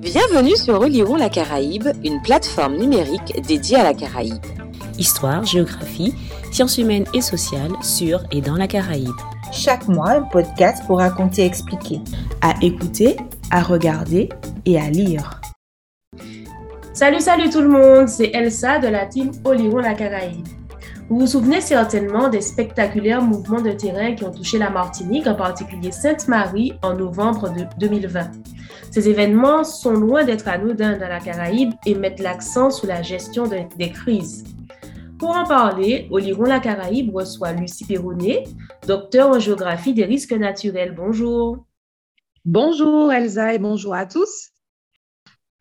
Bienvenue 0.00 0.56
sur 0.56 0.80
Relirons 0.80 1.16
la 1.16 1.28
Caraïbe, 1.28 1.88
une 2.02 2.22
plateforme 2.22 2.76
numérique 2.76 3.38
dédiée 3.46 3.76
à 3.76 3.82
la 3.82 3.92
Caraïbe. 3.92 4.42
Histoire, 4.98 5.44
géographie, 5.44 6.14
sciences 6.50 6.78
humaines 6.78 7.04
et 7.12 7.20
sociales 7.20 7.72
sur 7.82 8.24
et 8.32 8.40
dans 8.40 8.56
la 8.56 8.66
Caraïbe. 8.66 9.14
Chaque 9.52 9.86
mois, 9.88 10.12
un 10.12 10.22
podcast 10.22 10.82
pour 10.86 11.00
raconter 11.00 11.42
et 11.42 11.44
expliquer. 11.44 12.00
À 12.40 12.54
écouter, 12.62 13.18
à 13.50 13.62
regarder 13.62 14.30
et 14.64 14.80
à 14.80 14.88
lire. 14.88 15.38
Salut, 16.94 17.20
salut 17.20 17.50
tout 17.50 17.60
le 17.60 17.68
monde, 17.68 18.08
c'est 18.08 18.30
Elsa 18.32 18.78
de 18.78 18.88
la 18.88 19.04
team 19.04 19.30
Oliron 19.44 19.80
la 19.80 19.92
Caraïbe. 19.92 20.46
Vous 21.10 21.18
vous 21.18 21.26
souvenez 21.26 21.60
certainement 21.60 22.28
des 22.28 22.40
spectaculaires 22.40 23.20
mouvements 23.20 23.60
de 23.60 23.72
terrain 23.72 24.14
qui 24.14 24.22
ont 24.22 24.30
touché 24.30 24.58
la 24.58 24.70
Martinique, 24.70 25.26
en 25.26 25.34
particulier 25.34 25.90
Sainte-Marie, 25.90 26.74
en 26.82 26.94
novembre 26.94 27.52
de 27.52 27.66
2020. 27.80 28.30
Ces 28.92 29.08
événements 29.08 29.64
sont 29.64 29.90
loin 29.90 30.22
d'être 30.22 30.46
anodins 30.46 30.96
dans 30.96 31.08
la 31.08 31.18
Caraïbe 31.18 31.72
et 31.84 31.96
mettent 31.96 32.20
l'accent 32.20 32.70
sur 32.70 32.86
la 32.86 33.02
gestion 33.02 33.48
des 33.48 33.90
crises. 33.90 34.44
Pour 35.18 35.30
en 35.30 35.42
parler, 35.42 36.06
Oliron 36.12 36.44
la 36.44 36.60
Caraïbe 36.60 37.12
reçoit 37.12 37.54
Lucie 37.54 37.84
Perronnet, 37.84 38.44
docteur 38.86 39.30
en 39.30 39.40
géographie 39.40 39.94
des 39.94 40.04
risques 40.04 40.32
naturels. 40.32 40.94
Bonjour. 40.94 41.66
Bonjour 42.44 43.12
Elsa 43.12 43.52
et 43.52 43.58
bonjour 43.58 43.94
à 43.94 44.06
tous. 44.06 44.49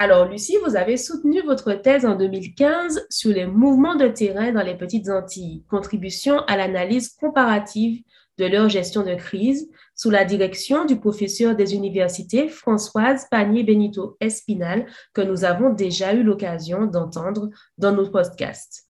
Alors, 0.02 0.30
Lucie, 0.30 0.56
vous 0.66 0.78
avez 0.78 0.96
soutenu 0.96 1.42
votre 1.42 1.74
thèse 1.74 2.06
en 2.06 2.16
2015 2.16 3.06
sur 3.10 3.34
les 3.34 3.46
mouvements 3.46 3.96
de 3.96 4.08
terrain 4.08 4.54
dans 4.54 4.64
les 4.64 4.78
petites 4.78 5.10
Antilles, 5.10 5.66
contribution 5.70 6.40
à 6.48 6.56
l'analyse 6.56 7.10
comparative 7.10 8.02
de 8.38 8.46
leur 8.46 8.70
gestion 8.70 9.04
de 9.04 9.16
crise, 9.16 9.70
sous 9.96 10.10
la 10.10 10.24
direction 10.24 10.86
du 10.86 10.98
professeur 10.98 11.54
des 11.54 11.76
universités 11.76 12.48
Françoise 12.48 13.28
Panier-Benito 13.30 14.16
Espinal, 14.22 14.86
que 15.14 15.20
nous 15.20 15.44
avons 15.44 15.74
déjà 15.74 16.14
eu 16.14 16.24
l'occasion 16.24 16.86
d'entendre 16.86 17.50
dans 17.78 17.92
nos 17.92 18.10
podcasts. 18.10 18.86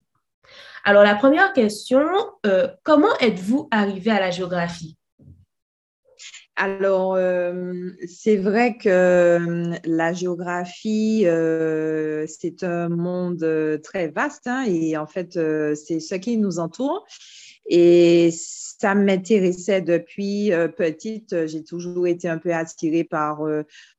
Alors, 0.86 1.04
la 1.04 1.16
première 1.16 1.54
question, 1.54 2.06
euh, 2.46 2.68
comment 2.84 3.18
êtes-vous 3.20 3.68
arrivé 3.72 4.12
à 4.12 4.20
la 4.20 4.30
géographie? 4.30 4.99
Alors, 6.62 7.16
euh, 7.16 7.92
c'est 8.06 8.36
vrai 8.36 8.76
que 8.76 8.90
euh, 8.90 9.78
la 9.86 10.12
géographie, 10.12 11.24
euh, 11.26 12.26
c'est 12.28 12.66
un 12.66 12.90
monde 12.90 13.80
très 13.82 14.10
vaste 14.10 14.46
hein, 14.46 14.66
et 14.68 14.98
en 14.98 15.08
fait, 15.08 15.40
c'est 15.76 16.02
ce 16.02 16.16
qui 16.16 16.36
nous 16.36 16.60
entoure. 16.60 17.06
Et 17.70 18.32
ça 18.34 18.94
m'intéressait 18.94 19.82
depuis 19.82 20.52
petite. 20.76 21.46
J'ai 21.46 21.64
toujours 21.64 22.08
été 22.08 22.28
un 22.28 22.40
peu 22.40 22.54
attirée 22.54 23.06
par 23.06 23.44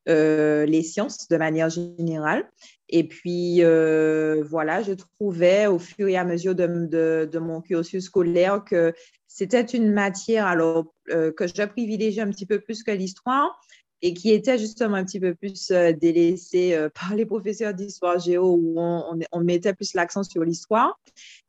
les 0.07 0.83
sciences 0.83 1.29
de 1.29 1.37
manière 1.37 1.71
générale. 1.71 2.51
Et 2.89 3.05
puis, 3.05 3.63
voilà, 3.63 4.83
je 4.83 4.93
trouvais 4.93 5.67
au 5.67 5.79
fur 5.79 6.09
et 6.09 6.17
à 6.17 6.25
mesure 6.25 6.57
de, 6.57 7.25
de 7.25 7.39
mon 7.39 7.61
cursus 7.61 8.05
scolaire 8.05 8.65
que 8.65 8.93
c'était 9.33 9.63
une 9.63 9.93
matière 9.93 10.47
alors 10.47 10.93
euh, 11.11 11.31
que 11.31 11.47
je 11.47 11.65
privilégiais 11.65 12.21
un 12.21 12.31
petit 12.31 12.47
peu 12.47 12.59
plus 12.59 12.83
que 12.83 12.91
l'histoire 12.91 13.61
et 14.03 14.13
qui 14.13 14.33
était 14.33 14.59
justement 14.59 14.97
un 14.97 15.05
petit 15.05 15.21
peu 15.21 15.37
plus 15.37 15.71
euh, 15.71 15.93
délaissée 15.93 16.75
euh, 16.75 16.89
par 17.01 17.15
les 17.15 17.25
professeurs 17.25 17.73
d'histoire 17.73 18.19
géo 18.19 18.59
où 18.61 18.75
on, 18.77 19.41
mettait 19.41 19.73
plus 19.73 19.95
l'accent 19.95 20.25
sur 20.25 20.43
l'histoire. 20.43 20.99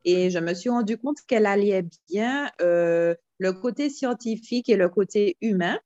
Et 0.04 0.30
je 0.30 0.38
me 0.38 0.54
suis 0.54 0.70
rendu 0.70 0.96
compte 0.96 1.18
qu'elle 1.26 1.44
alliait 1.44 1.84
bien 2.08 2.50
le 2.60 3.50
côté 3.50 3.90
scientifique 3.90 4.68
et 4.68 4.76
le 4.76 4.88
côté 4.88 5.36
humain. 5.40 5.78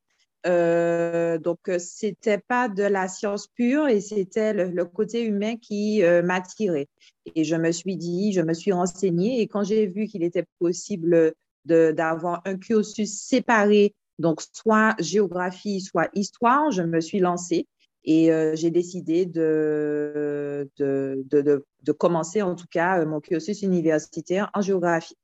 donc, 0.45 1.61
c'était 1.79 2.43
pas 2.47 2.69
de 2.69 2.83
la 2.83 3.09
science 3.09 3.47
pure 3.49 3.89
et 3.89 4.03
c'était 4.03 4.53
le, 4.53 4.85
côté 4.85 5.23
humain 5.25 5.57
qui 5.57 6.03
m'attirait. 6.25 6.89
Et 7.35 7.45
je 7.45 7.57
me 7.57 7.73
suis 7.73 7.97
dit, 7.97 8.33
je 8.33 8.43
me 8.43 8.53
suis 8.53 8.73
renseignée 8.73 9.41
et 9.41 9.49
quand 9.49 9.65
j'ai 9.65 9.87
vu 9.87 10.07
qu'il 10.07 10.23
était 10.23 10.47
possible 10.59 11.35
d'avoir 11.67 12.43
un 12.45 12.57
cursus 12.57 13.21
séparé, 13.21 13.95
donc 14.19 14.41
soit 14.53 14.95
géographie, 14.99 15.81
soit 15.81 16.09
histoire, 16.15 16.71
je 16.71 16.83
me 16.83 17.01
suis 17.01 17.19
lancée 17.19 17.67
et 18.05 18.33
euh, 18.33 18.55
j'ai 18.55 18.71
décidé 18.71 19.27
de 19.27 20.71
de, 20.79 21.25
de, 21.31 21.65
de, 21.83 21.93
commencer 21.93 22.41
en 22.41 22.55
tout 22.55 22.67
cas 22.71 23.05
mon 23.05 23.21
cursus 23.21 23.63
universitaire 23.63 24.51
en 24.55 24.61
géographie. 24.61 25.17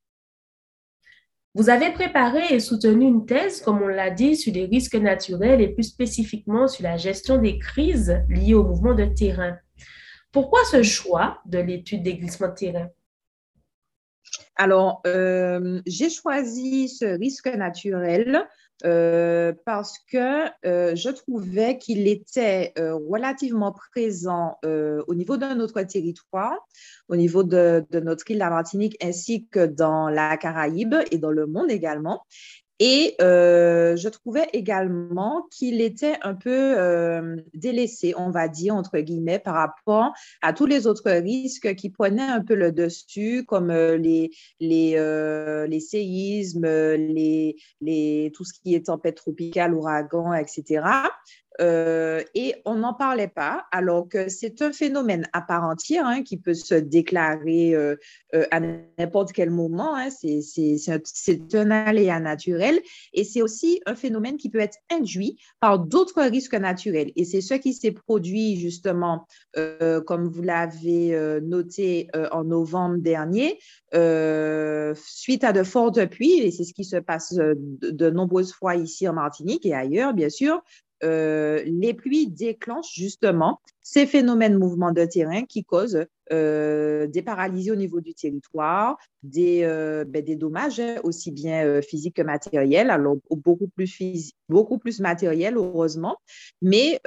Vous 1.54 1.68
avez 1.68 1.92
préparé 1.92 2.54
et 2.54 2.60
soutenu 2.60 3.04
une 3.04 3.26
thèse, 3.26 3.60
comme 3.60 3.82
on 3.82 3.88
l'a 3.88 4.10
dit, 4.10 4.36
sur 4.36 4.54
les 4.54 4.64
risques 4.64 4.94
naturels 4.94 5.60
et 5.60 5.68
plus 5.68 5.84
spécifiquement 5.84 6.66
sur 6.66 6.82
la 6.82 6.96
gestion 6.96 7.36
des 7.36 7.58
crises 7.58 8.22
liées 8.30 8.54
au 8.54 8.64
mouvement 8.64 8.94
de 8.94 9.04
terrain. 9.04 9.58
Pourquoi 10.32 10.64
ce 10.64 10.82
choix 10.82 11.40
de 11.44 11.58
l'étude 11.58 12.02
des 12.02 12.16
glissements 12.16 12.48
de 12.48 12.54
terrain? 12.54 12.88
Alors, 14.56 15.02
euh, 15.06 15.80
j'ai 15.86 16.10
choisi 16.10 16.88
ce 16.88 17.04
risque 17.18 17.48
naturel 17.48 18.46
euh, 18.84 19.52
parce 19.64 19.98
que 20.10 20.46
euh, 20.66 20.94
je 20.94 21.08
trouvais 21.10 21.78
qu'il 21.78 22.08
était 22.08 22.72
relativement 22.76 23.72
présent 23.72 24.58
au 24.62 25.14
niveau 25.14 25.36
de 25.36 25.54
notre 25.54 25.82
territoire, 25.82 26.58
au 27.08 27.16
niveau 27.16 27.42
de, 27.42 27.84
de, 27.90 28.00
notre 28.00 28.30
île, 28.30 28.38
la 28.38 28.50
Martinique, 28.50 28.96
ainsi 29.02 29.46
que 29.48 29.66
dans 29.66 30.08
la 30.08 30.36
Caraïbe 30.36 30.96
et 31.10 31.18
dans 31.18 31.30
le 31.30 31.46
monde 31.46 31.70
également. 31.70 32.24
Et 32.84 33.14
euh, 33.20 33.94
je 33.94 34.08
trouvais 34.08 34.48
également 34.52 35.46
qu'il 35.52 35.80
était 35.80 36.16
un 36.22 36.34
peu 36.34 36.50
euh, 36.50 37.36
délaissé, 37.54 38.12
on 38.16 38.32
va 38.32 38.48
dire, 38.48 38.74
entre 38.74 38.98
guillemets, 38.98 39.38
par 39.38 39.54
rapport 39.54 40.12
à 40.40 40.52
tous 40.52 40.66
les 40.66 40.88
autres 40.88 41.08
risques 41.08 41.76
qui 41.76 41.90
prenaient 41.90 42.22
un 42.22 42.42
peu 42.42 42.56
le 42.56 42.72
dessus, 42.72 43.44
comme 43.46 43.70
euh, 43.70 43.96
les, 43.96 44.32
les, 44.58 44.96
les 45.68 45.80
séismes, 45.80 46.66
les, 46.66 47.54
les, 47.80 48.32
tout 48.34 48.42
ce 48.42 48.52
qui 48.52 48.74
est 48.74 48.86
tempête 48.86 49.14
tropicale, 49.14 49.74
ouragan, 49.74 50.34
etc. 50.34 50.82
Euh, 51.60 52.22
et 52.34 52.54
on 52.64 52.76
n'en 52.76 52.94
parlait 52.94 53.28
pas, 53.28 53.66
alors 53.72 54.08
que 54.08 54.28
c'est 54.28 54.62
un 54.62 54.72
phénomène 54.72 55.28
à 55.32 55.42
part 55.42 55.64
entière 55.64 56.06
hein, 56.06 56.22
qui 56.22 56.36
peut 56.36 56.54
se 56.54 56.74
déclarer 56.74 57.74
euh, 57.74 57.96
euh, 58.34 58.44
à 58.50 58.60
n'importe 58.60 59.32
quel 59.32 59.50
moment. 59.50 59.94
Hein. 59.96 60.08
c'est 60.10 61.54
un, 61.54 61.70
aléa 61.70 62.20
naturel 62.20 62.80
et 63.12 63.24
c'est 63.24 63.42
aussi 63.42 63.80
un 63.86 63.94
phénomène 63.94 64.36
qui 64.36 64.48
peut 64.48 64.60
être 64.60 64.78
induit 64.90 65.38
par 65.60 65.78
d'autres 65.78 66.22
risques 66.22 66.54
naturels. 66.54 67.12
Et 67.16 67.24
c'est 67.24 67.40
ce 67.40 67.54
qui 67.54 67.74
s'est 67.74 67.92
produit 67.92 68.56
justement, 68.56 69.26
comme 70.06 70.28
vous 70.28 70.42
l'avez 70.42 71.40
noté 71.42 72.08
en 72.30 72.44
novembre 72.44 72.98
dernier, 72.98 73.58
suite 74.94 75.44
à 75.44 75.52
de 75.52 75.62
fortes 75.62 76.04
pluies, 76.06 76.40
et 76.40 76.50
c'est 76.50 76.64
ce 76.64 76.74
qui 76.74 76.84
se 76.84 76.96
passe 76.96 77.34
de 77.34 78.10
nombreuses 78.10 78.52
fois 78.52 78.76
ici 78.76 79.08
en 79.08 79.14
Martinique 79.14 79.66
et 79.66 79.74
ailleurs, 79.74 80.14
bien 80.14 80.30
sûr, 80.30 80.62
euh, 81.04 81.62
les 81.64 81.94
pluies 81.94 82.28
déclenchent 82.28 82.94
justement 82.94 83.60
ces 83.82 84.06
phénomènes 84.06 84.56
mouvements 84.56 84.92
de 84.92 85.04
terrain 85.04 85.44
qui 85.44 85.64
causent 85.64 86.06
euh, 86.32 87.06
des 87.08 87.22
paralysies 87.22 87.72
au 87.72 87.76
niveau 87.76 88.00
du 88.00 88.14
territoire, 88.14 88.96
des, 89.22 89.62
euh, 89.64 90.04
ben, 90.06 90.24
dommages 90.38 90.80
hein, 90.80 90.96
aussi 91.02 91.32
bien 91.32 91.82
physiques 91.82 92.16
que 92.16 92.22
matériels, 92.22 92.90
alors 92.90 93.16
beaucoup 93.30 93.68
plus, 93.68 94.32
beaucoup 94.48 94.78
plus 94.78 95.00
matériels, 95.00 95.56
heureusement. 95.56 96.16
Mais 96.60 97.00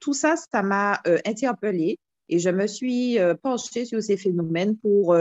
tout 0.00 0.14
ça, 0.14 0.36
ça 0.36 0.62
m'a 0.62 1.00
interpellée 1.26 1.98
et 2.28 2.38
je 2.38 2.50
me 2.50 2.66
suis 2.66 3.18
penchée 3.42 3.84
sur 3.84 4.02
ces 4.02 4.16
phénomènes 4.16 4.76
pour 4.76 5.16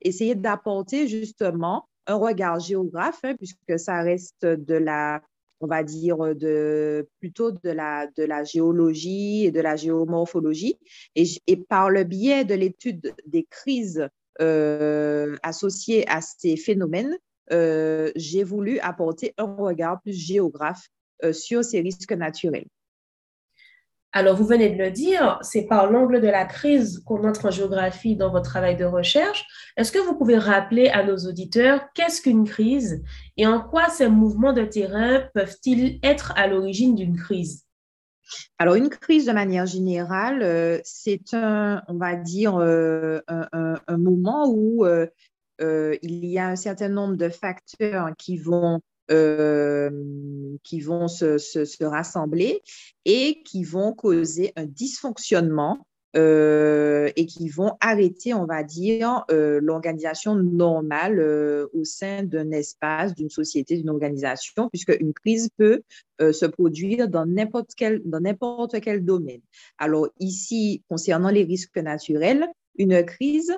essayer 0.00 0.34
d'apporter 0.34 1.08
justement 1.08 1.88
un 2.06 2.16
regard 2.16 2.60
géographe, 2.60 3.20
hein, 3.24 3.34
puisque 3.36 3.78
ça 3.78 4.02
reste 4.02 4.44
de 4.44 4.74
la 4.74 5.22
on 5.64 5.66
va 5.66 5.82
dire, 5.82 6.18
euh, 6.20 7.04
plutôt 7.20 7.50
de 7.50 7.70
la, 7.70 8.44
géologie 8.44 9.46
et 9.46 9.50
de 9.50 9.60
la 9.60 9.76
géomorphologie. 9.76 10.76
Et, 11.16 11.24
et 11.46 11.56
par 11.56 11.88
le 11.88 12.04
biais 12.04 12.44
de 12.44 12.54
l'étude 12.54 13.14
des 13.26 13.44
crises 13.44 14.06
euh, 14.42 15.36
associées 15.42 16.06
à 16.06 16.20
ces 16.20 16.56
phénomènes, 16.56 17.16
euh, 17.50 18.12
j'ai 18.14 18.44
voulu 18.44 18.78
apporter 18.80 19.32
un 19.38 19.54
regard 19.56 20.02
plus 20.02 20.12
géographe 20.12 20.88
sur 21.32 21.64
ces 21.64 21.80
risques 21.80 22.12
naturels. 22.12 22.66
Alors, 24.16 24.36
vous 24.36 24.44
venez 24.44 24.70
de 24.70 24.80
le 24.80 24.92
dire, 24.92 25.40
c'est 25.42 25.66
par 25.66 25.90
l'angle 25.90 26.20
de 26.20 26.28
la 26.28 26.44
crise 26.44 27.02
qu'on 27.04 27.28
entre 27.28 27.46
en 27.46 27.50
géographie 27.50 28.14
dans 28.14 28.30
votre 28.30 28.48
travail 28.48 28.76
de 28.76 28.84
recherche. 28.84 29.44
Est-ce 29.76 29.90
que 29.90 29.98
vous 29.98 30.16
pouvez 30.16 30.38
rappeler 30.38 30.86
à 30.88 31.02
nos 31.02 31.16
auditeurs 31.16 31.80
qu'est-ce 31.96 32.22
qu'une 32.22 32.44
crise 32.44 33.02
et 33.36 33.44
en 33.44 33.60
quoi 33.60 33.88
ces 33.88 34.08
mouvements 34.08 34.52
de 34.52 34.62
terrain 34.62 35.24
peuvent-ils 35.34 35.98
être 36.04 36.32
à 36.36 36.46
l'origine 36.46 36.94
d'une 36.94 37.16
crise? 37.16 37.64
Alors, 38.60 38.76
une 38.76 38.88
crise 38.88 39.26
de 39.26 39.32
manière 39.32 39.66
générale, 39.66 40.42
euh, 40.42 40.78
c'est 40.84 41.34
un, 41.34 41.82
on 41.88 41.98
va 41.98 42.14
dire, 42.14 42.54
euh, 42.56 43.20
un, 43.26 43.98
moment 43.98 44.48
où 44.48 44.86
euh, 44.86 45.08
il 46.02 46.24
y 46.24 46.38
a 46.38 46.46
un 46.46 46.56
certain 46.56 46.88
nombre 46.88 47.16
de 47.16 47.28
facteurs 47.28 48.10
qui 48.16 48.36
vont 48.36 48.80
qui 49.08 50.80
vont 50.80 51.08
se, 51.08 51.38
se, 51.38 51.84
rassembler 51.84 52.62
et 53.04 53.42
qui 53.44 53.64
vont 53.64 53.92
causer 53.92 54.52
un 54.56 54.66
dysfonctionnement 54.66 55.86
euh, 56.16 57.10
et 57.16 57.26
qui 57.26 57.48
vont 57.48 57.72
arrêter, 57.80 58.34
on 58.34 58.46
va 58.46 58.62
dire, 58.62 59.24
euh, 59.32 59.58
l'organisation 59.60 60.36
normale 60.36 61.18
euh, 61.18 61.66
au 61.72 61.82
sein 61.82 62.22
d'un 62.22 62.52
espace, 62.52 63.16
d'une 63.16 63.30
société, 63.30 63.76
d'une 63.76 63.90
organisation, 63.90 64.68
puisque 64.68 64.96
une 65.00 65.12
crise 65.12 65.48
peut 65.56 65.82
se 66.20 66.46
produire 66.46 67.08
dans 67.08 67.26
n'importe 67.26 67.70
quel, 67.76 68.00
dans 68.04 68.20
n'importe 68.20 68.80
quel 68.80 69.04
domaine. 69.04 69.40
Alors 69.78 70.08
ici, 70.20 70.84
concernant 70.88 71.30
les 71.30 71.42
risques 71.42 71.76
naturels, 71.78 72.46
une 72.78 73.04
crise, 73.04 73.52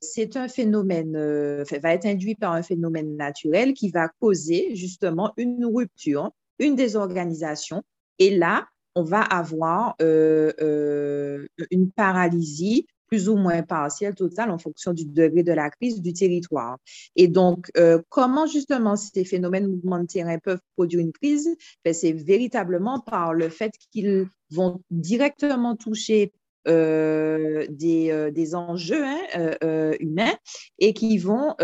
c'est 0.00 0.36
un 0.36 0.48
phénomène, 0.48 1.12
va 1.12 1.94
être 1.94 2.06
induit 2.06 2.34
par 2.34 2.52
un 2.52 2.62
phénomène 2.62 3.16
naturel 3.16 3.74
qui 3.74 3.90
va 3.90 4.08
causer 4.20 4.74
justement 4.74 5.32
une 5.36 5.64
rupture, 5.66 6.30
une 6.58 6.74
désorganisation. 6.74 7.82
Et 8.18 8.36
là, 8.36 8.66
on 8.94 9.04
va 9.04 9.20
avoir 9.20 9.94
euh, 10.02 10.52
euh, 10.60 11.46
une 11.70 11.90
paralysie 11.90 12.86
plus 13.06 13.28
ou 13.28 13.36
moins 13.36 13.62
partielle, 13.62 14.14
totale, 14.14 14.50
en 14.50 14.58
fonction 14.58 14.92
du 14.92 15.06
degré 15.06 15.42
de 15.42 15.52
la 15.52 15.70
crise 15.70 16.02
du 16.02 16.12
territoire. 16.12 16.76
Et 17.16 17.26
donc, 17.26 17.70
euh, 17.78 18.02
comment 18.10 18.46
justement 18.46 18.96
ces 18.96 19.24
phénomènes 19.24 19.64
de 19.64 19.70
mouvement 19.70 20.00
de 20.00 20.06
terrain 20.06 20.38
peuvent 20.38 20.60
produire 20.76 21.00
une 21.00 21.12
crise? 21.12 21.56
Ben, 21.84 21.94
c'est 21.94 22.12
véritablement 22.12 23.00
par 23.00 23.32
le 23.32 23.48
fait 23.48 23.72
qu'ils 23.90 24.28
vont 24.50 24.82
directement 24.90 25.74
toucher 25.74 26.32
euh, 26.68 27.66
des, 27.70 28.10
euh, 28.10 28.30
des, 28.30 28.54
enjeux 28.54 29.02
hein, 29.02 29.56
euh, 29.62 29.96
humains 30.00 30.34
et 30.78 30.92
qui 30.92 31.16
vont 31.16 31.54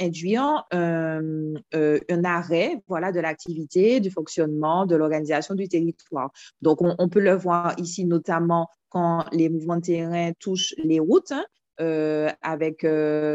induire 0.00 0.64
un, 0.70 1.54
arrêt 2.24 2.82
voilà, 2.86 3.10
de 3.10 3.20
l'activité, 3.20 4.00
du 4.00 4.10
fonctionnement, 4.10 4.84
de 4.84 4.96
l'organisation 4.96 5.54
du 5.54 5.68
territoire. 5.68 6.30
Donc, 6.60 6.78
on, 6.82 7.08
peut 7.08 7.20
le 7.20 7.34
voir 7.34 7.74
ici 7.78 8.04
notamment 8.04 8.68
quand 8.90 9.24
les 9.32 9.48
mouvements 9.48 9.76
de 9.76 9.82
terrain 9.82 10.32
touchent 10.38 10.74
les 10.78 11.00
routes, 11.00 11.32
hein, 11.32 12.34
avec 12.42 12.86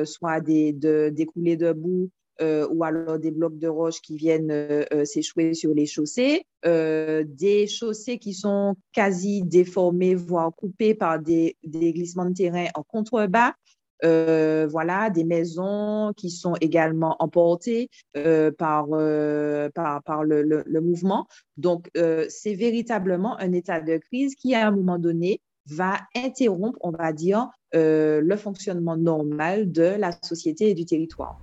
soit 0.06 0.42
des, 0.42 0.74
de, 0.74 1.10
des 1.12 1.26
coulées 1.26 1.58
de 1.58 1.74
boue 1.74 2.12
ou 2.42 2.84
alors 2.84 3.20
des 3.20 3.32
blocs 3.32 3.58
de 3.58 3.68
roches 3.68 4.02
qui 4.02 4.16
viennent 4.16 4.52
euh, 4.52 4.86
euh, 4.94 5.06
s'échouer 5.06 5.54
sur 5.54 5.74
les 5.74 5.86
chaussées, 5.86 6.46
des 6.64 7.68
chaussées 7.68 8.18
qui 8.18 8.34
sont 8.34 8.76
quasi 8.92 9.44
déformées, 9.44 10.16
voire 10.16 10.54
coupées 10.56 10.94
par 10.94 11.20
des, 11.20 11.58
glissements 11.66 12.26
de 12.26 12.34
terrain 12.34 12.68
en 12.76 12.84
contrebas. 12.84 13.54
voilà, 14.02 15.10
des 15.10 15.24
maisons 15.24 16.12
qui 16.18 16.30
sont 16.30 16.56
également 16.60 17.16
emportées 17.20 17.90
par, 18.58 18.88
par, 19.74 20.24
le, 20.24 20.82
mouvement. 20.82 21.28
Donc, 21.56 21.90
c'est 21.94 22.56
véritablement 22.56 23.38
un 23.40 23.54
état 23.54 23.80
de 23.80 23.98
crise 23.98 24.36
qui, 24.36 24.54
à 24.54 24.68
un 24.68 24.72
moment 24.72 25.00
donné, 25.00 25.42
va 25.66 26.00
interrompre, 26.14 26.78
on 26.82 26.92
va 26.92 27.14
dire, 27.14 27.48
le 27.74 28.36
fonctionnement 28.36 28.98
normal 28.98 29.72
de 29.72 29.96
la 29.98 30.12
société 30.22 30.72
et 30.72 30.74
du 30.74 30.86
territoire. 30.86 31.40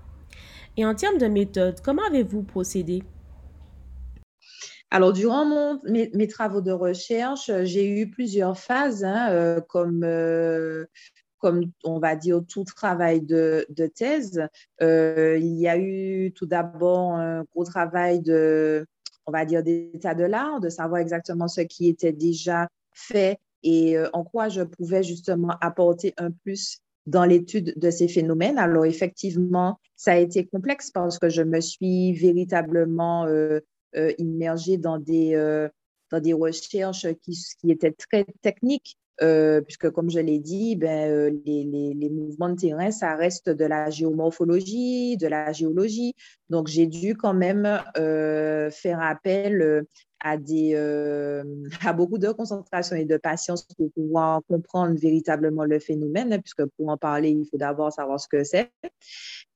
Et 0.76 0.84
en 0.84 0.94
termes 0.94 1.18
de 1.18 1.26
méthode, 1.26 1.80
comment 1.80 2.04
avez-vous 2.06 2.42
procédé? 2.42 3.02
Alors, 4.90 5.12
durant 5.12 5.80
mes, 5.84 6.28
travaux 6.28 6.60
de 6.60 6.70
recherche, 6.70 7.50
j'ai 7.64 7.88
eu 7.88 8.08
plusieurs 8.10 8.58
phases, 8.58 9.04
hein, 9.04 9.30
euh, 9.30 9.60
comme, 9.60 10.04
euh, 10.04 10.84
comme 11.38 11.72
on 11.84 11.98
va 11.98 12.14
dire 12.14 12.40
tout 12.46 12.64
travail 12.64 13.20
de, 13.20 13.66
thèse. 13.94 14.46
Euh, 14.82 15.38
il 15.40 15.58
y 15.58 15.66
a 15.66 15.76
eu 15.76 16.32
tout 16.32 16.46
d'abord 16.46 17.14
un 17.14 17.44
gros 17.52 17.64
travail 17.64 18.20
de, 18.20 18.86
on 19.26 19.32
va 19.32 19.44
dire, 19.44 19.62
d'état 19.62 20.14
de 20.14 20.24
l'art, 20.24 20.60
de 20.60 20.68
savoir 20.68 21.00
exactement 21.00 21.48
ce 21.48 21.62
qui 21.62 21.88
était 21.88 22.12
déjà 22.12 22.68
fait 22.92 23.38
et 23.62 23.96
en 24.12 24.22
quoi 24.22 24.48
je 24.48 24.62
pouvais 24.62 25.02
justement 25.02 25.56
apporter 25.60 26.14
un 26.18 26.30
plus 26.30 26.78
dans 27.06 27.24
l'étude 27.24 27.74
de 27.76 27.90
ces 27.90 28.08
phénomènes. 28.08 28.58
Alors 28.58 28.84
effectivement, 28.84 29.78
ça 29.94 30.12
a 30.12 30.16
été 30.16 30.46
complexe 30.46 30.90
parce 30.90 31.18
que 31.18 31.28
je 31.28 31.42
me 31.42 31.60
suis 31.60 32.12
véritablement 32.12 33.26
euh, 33.26 33.60
euh, 33.96 34.12
immergée 34.18 34.76
dans 34.76 34.98
des, 34.98 35.34
euh, 35.34 35.68
dans 36.10 36.20
des 36.20 36.32
recherches 36.32 37.06
qui 37.22 37.70
étaient 37.70 37.92
très 37.92 38.26
techniques. 38.42 38.98
Puisque 39.18 39.90
comme 39.90 40.10
je 40.10 40.20
l'ai 40.20 40.38
dit, 40.38 40.76
ben, 40.76 41.40
les, 41.44 41.64
les, 41.64 41.94
les, 41.94 42.10
mouvements 42.10 42.50
de 42.50 42.56
terrain, 42.56 42.90
ça 42.90 43.14
reste 43.16 43.50
de 43.50 43.64
la 43.64 43.90
géomorphologie, 43.90 45.16
de 45.16 45.26
la 45.26 45.52
géologie. 45.52 46.14
Donc, 46.50 46.68
j'ai 46.68 46.86
dû 46.86 47.16
quand 47.16 47.34
même 47.34 47.82
faire 48.70 49.00
appel 49.00 49.86
à, 50.20 50.36
des, 50.36 50.72
euh, 50.74 51.44
à 51.86 51.92
beaucoup 51.92 52.18
de 52.18 52.30
concentration 52.32 52.96
et 52.96 53.04
de 53.04 53.16
patience 53.16 53.66
pour 53.76 53.90
pouvoir 53.92 54.40
comprendre 54.48 54.98
véritablement 54.98 55.64
le 55.64 55.78
phénomène, 55.78 56.32
hein, 56.32 56.38
puisque 56.38 56.64
pour 56.76 56.88
en 56.88 56.96
parler, 56.96 57.30
il 57.30 57.46
faut 57.50 57.58
d'abord 57.58 57.92
savoir 57.92 58.20
ce 58.20 58.28
que 58.28 58.44
c'est. 58.44 58.70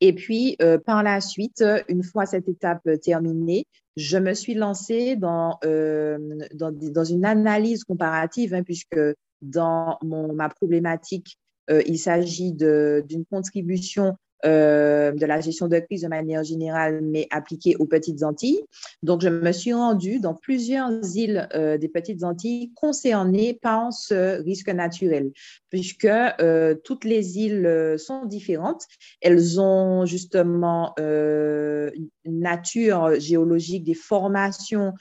Et 0.01 0.15
puis, 0.15 0.57
euh, 0.63 0.79
par 0.79 1.03
la 1.03 1.21
suite, 1.21 1.65
une 1.89 2.03
fois 2.03 2.27
cette 2.27 2.49
étape 2.49 2.89
terminée, 3.03 3.67
je 3.97 4.19
me 4.19 4.35
suis 4.35 4.55
lancée 4.55 5.17
dans, 5.17 5.59
euh, 5.65 6.19
dans, 6.55 6.73
dans, 6.73 7.05
une 7.05 7.25
analyse 7.25 7.85
comparative, 7.85 8.55
hein, 8.55 8.63
puisque 8.63 8.99
dans 9.43 9.99
mon, 10.03 10.33
ma 10.33 10.49
problématique, 10.49 11.39
il 11.87 11.99
s'agit 11.99 12.53
d'une 12.53 13.25
contribution 13.31 14.17
euh, 14.45 15.13
de 15.13 15.27
la 15.27 15.41
gestion 15.41 15.69
de 15.69 15.79
crise 15.79 16.03
de 16.03 16.09
manière 16.09 16.45
générale, 16.45 17.01
mais 17.03 17.27
appliquée 17.31 17.77
aux 17.77 17.87
petites 17.87 18.23
Antilles. 18.23 18.61
Donc, 19.03 19.21
je 19.21 19.29
me 19.29 19.53
suis 19.53 19.73
rendue 19.73 20.21
dans 20.21 20.35
plusieurs 20.35 20.91
îles 21.17 21.49
euh, 21.55 21.77
des 21.77 21.89
petites 21.89 22.25
Antilles 22.25 22.73
concernées 22.75 23.59
par 23.61 23.93
ce 23.93 24.43
risque 24.43 24.71
naturel, 24.71 25.33
puisque 25.69 26.07
euh, 26.07 26.75
toutes 26.85 27.05
les 27.05 27.39
îles 27.39 27.97
sont 27.99 28.25
différentes. 28.25 28.85
Elles 29.21 29.61
ont 29.61 30.07
justement 30.07 30.95
une 30.99 32.41
nature 32.41 33.19
géologique, 33.19 33.85
des 33.85 33.95
formations 33.95 34.93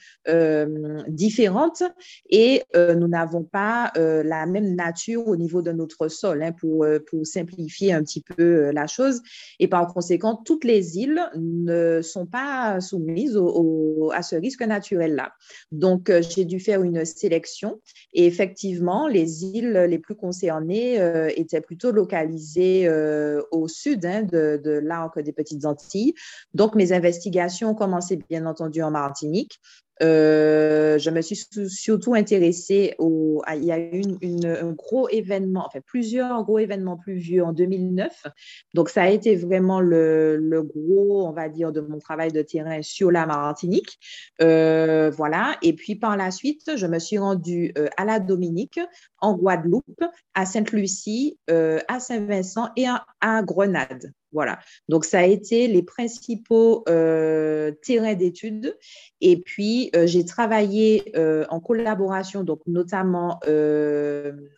différentes, 1.08 1.82
et 2.28 2.62
nous 2.74 3.08
n'avons 3.08 3.44
pas 3.44 3.92
la 3.96 4.46
même 4.46 4.74
nature 4.74 5.26
au 5.26 5.36
niveau 5.36 5.62
de 5.62 5.72
notre 5.72 6.08
sol, 6.08 6.42
hein, 6.42 6.52
pour, 6.52 6.86
pour 7.06 7.26
simplifier 7.26 7.92
un 7.92 8.02
petit 8.02 8.22
peu 8.22 8.70
la 8.70 8.86
chose. 8.86 9.22
Et 9.58 9.68
par 9.68 9.86
conséquent, 9.92 10.36
toutes 10.36 10.64
les 10.64 10.98
îles 10.98 11.20
ne 11.36 12.00
sont 12.02 12.26
pas 12.26 12.80
soumises 12.80 13.38
à 14.12 14.22
ce 14.22 14.36
risque 14.36 14.62
naturel-là. 14.62 15.32
Donc, 15.72 16.10
euh, 16.10 16.22
j'ai 16.22 16.44
dû 16.44 16.60
faire 16.60 16.82
une 16.82 17.04
sélection 17.04 17.80
et 18.12 18.26
effectivement, 18.26 19.08
les 19.08 19.44
îles 19.44 19.86
les 19.88 19.98
plus 19.98 20.14
concernées 20.14 21.00
euh, 21.00 21.30
étaient 21.36 21.60
plutôt 21.60 21.90
localisées 21.90 22.86
euh, 22.86 23.42
au 23.50 23.68
sud 23.68 24.04
hein, 24.06 24.22
de, 24.22 24.60
de 24.62 24.70
l'arc 24.70 25.18
des 25.20 25.32
Petites 25.32 25.64
Antilles. 25.64 26.14
Donc, 26.54 26.74
mes 26.74 26.92
investigations 26.92 27.70
ont 27.70 27.74
commencé 27.74 28.16
bien 28.28 28.46
entendu 28.46 28.82
en 28.82 28.90
Martinique, 28.90 29.60
euh, 30.02 30.98
je 30.98 31.10
me 31.10 31.20
suis 31.20 31.36
surtout 31.68 32.14
intéressée 32.14 32.94
au. 32.98 33.42
il 33.54 33.64
y 33.64 33.72
a 33.72 33.78
eu 33.78 34.02
un 34.44 34.72
gros 34.72 35.08
événement, 35.08 35.66
enfin 35.66 35.80
plusieurs 35.84 36.42
gros 36.44 36.58
événements 36.58 36.96
plus 36.96 37.14
vieux 37.14 37.44
en 37.44 37.52
2009. 37.52 38.26
Donc, 38.74 38.88
ça 38.88 39.02
a 39.02 39.08
été 39.08 39.36
vraiment 39.36 39.80
le, 39.80 40.36
le 40.36 40.62
gros, 40.62 41.26
on 41.26 41.32
va 41.32 41.48
dire, 41.48 41.72
de 41.72 41.80
mon 41.80 41.98
travail 41.98 42.32
de 42.32 42.42
terrain 42.42 42.82
sur 42.82 43.10
la 43.10 43.26
Martinique. 43.26 43.98
Euh, 44.40 45.10
voilà. 45.10 45.56
Et 45.62 45.74
puis, 45.74 45.96
par 45.96 46.16
la 46.16 46.30
suite, 46.30 46.76
je 46.76 46.86
me 46.86 46.98
suis 46.98 47.18
rendue 47.18 47.72
euh, 47.76 47.88
à 47.96 48.04
la 48.04 48.20
Dominique, 48.20 48.80
en 49.18 49.34
Guadeloupe, 49.34 50.04
à 50.34 50.46
Sainte-Lucie, 50.46 51.38
à 51.48 52.00
Saint-Vincent 52.00 52.70
et 52.76 52.86
à 52.86 53.42
Grenade. 53.42 54.12
Voilà. 54.32 54.60
Donc, 54.88 55.04
ça 55.04 55.20
a 55.20 55.24
été 55.24 55.66
les 55.66 55.82
principaux 55.82 56.84
euh, 56.88 57.72
terrains 57.82 58.14
d'études. 58.14 58.76
Et 59.20 59.40
puis, 59.40 59.90
euh, 59.96 60.06
j'ai 60.06 60.24
travaillé 60.24 61.12
euh, 61.16 61.44
en 61.50 61.60
collaboration, 61.60 62.44
donc 62.44 62.60
notamment 62.66 63.40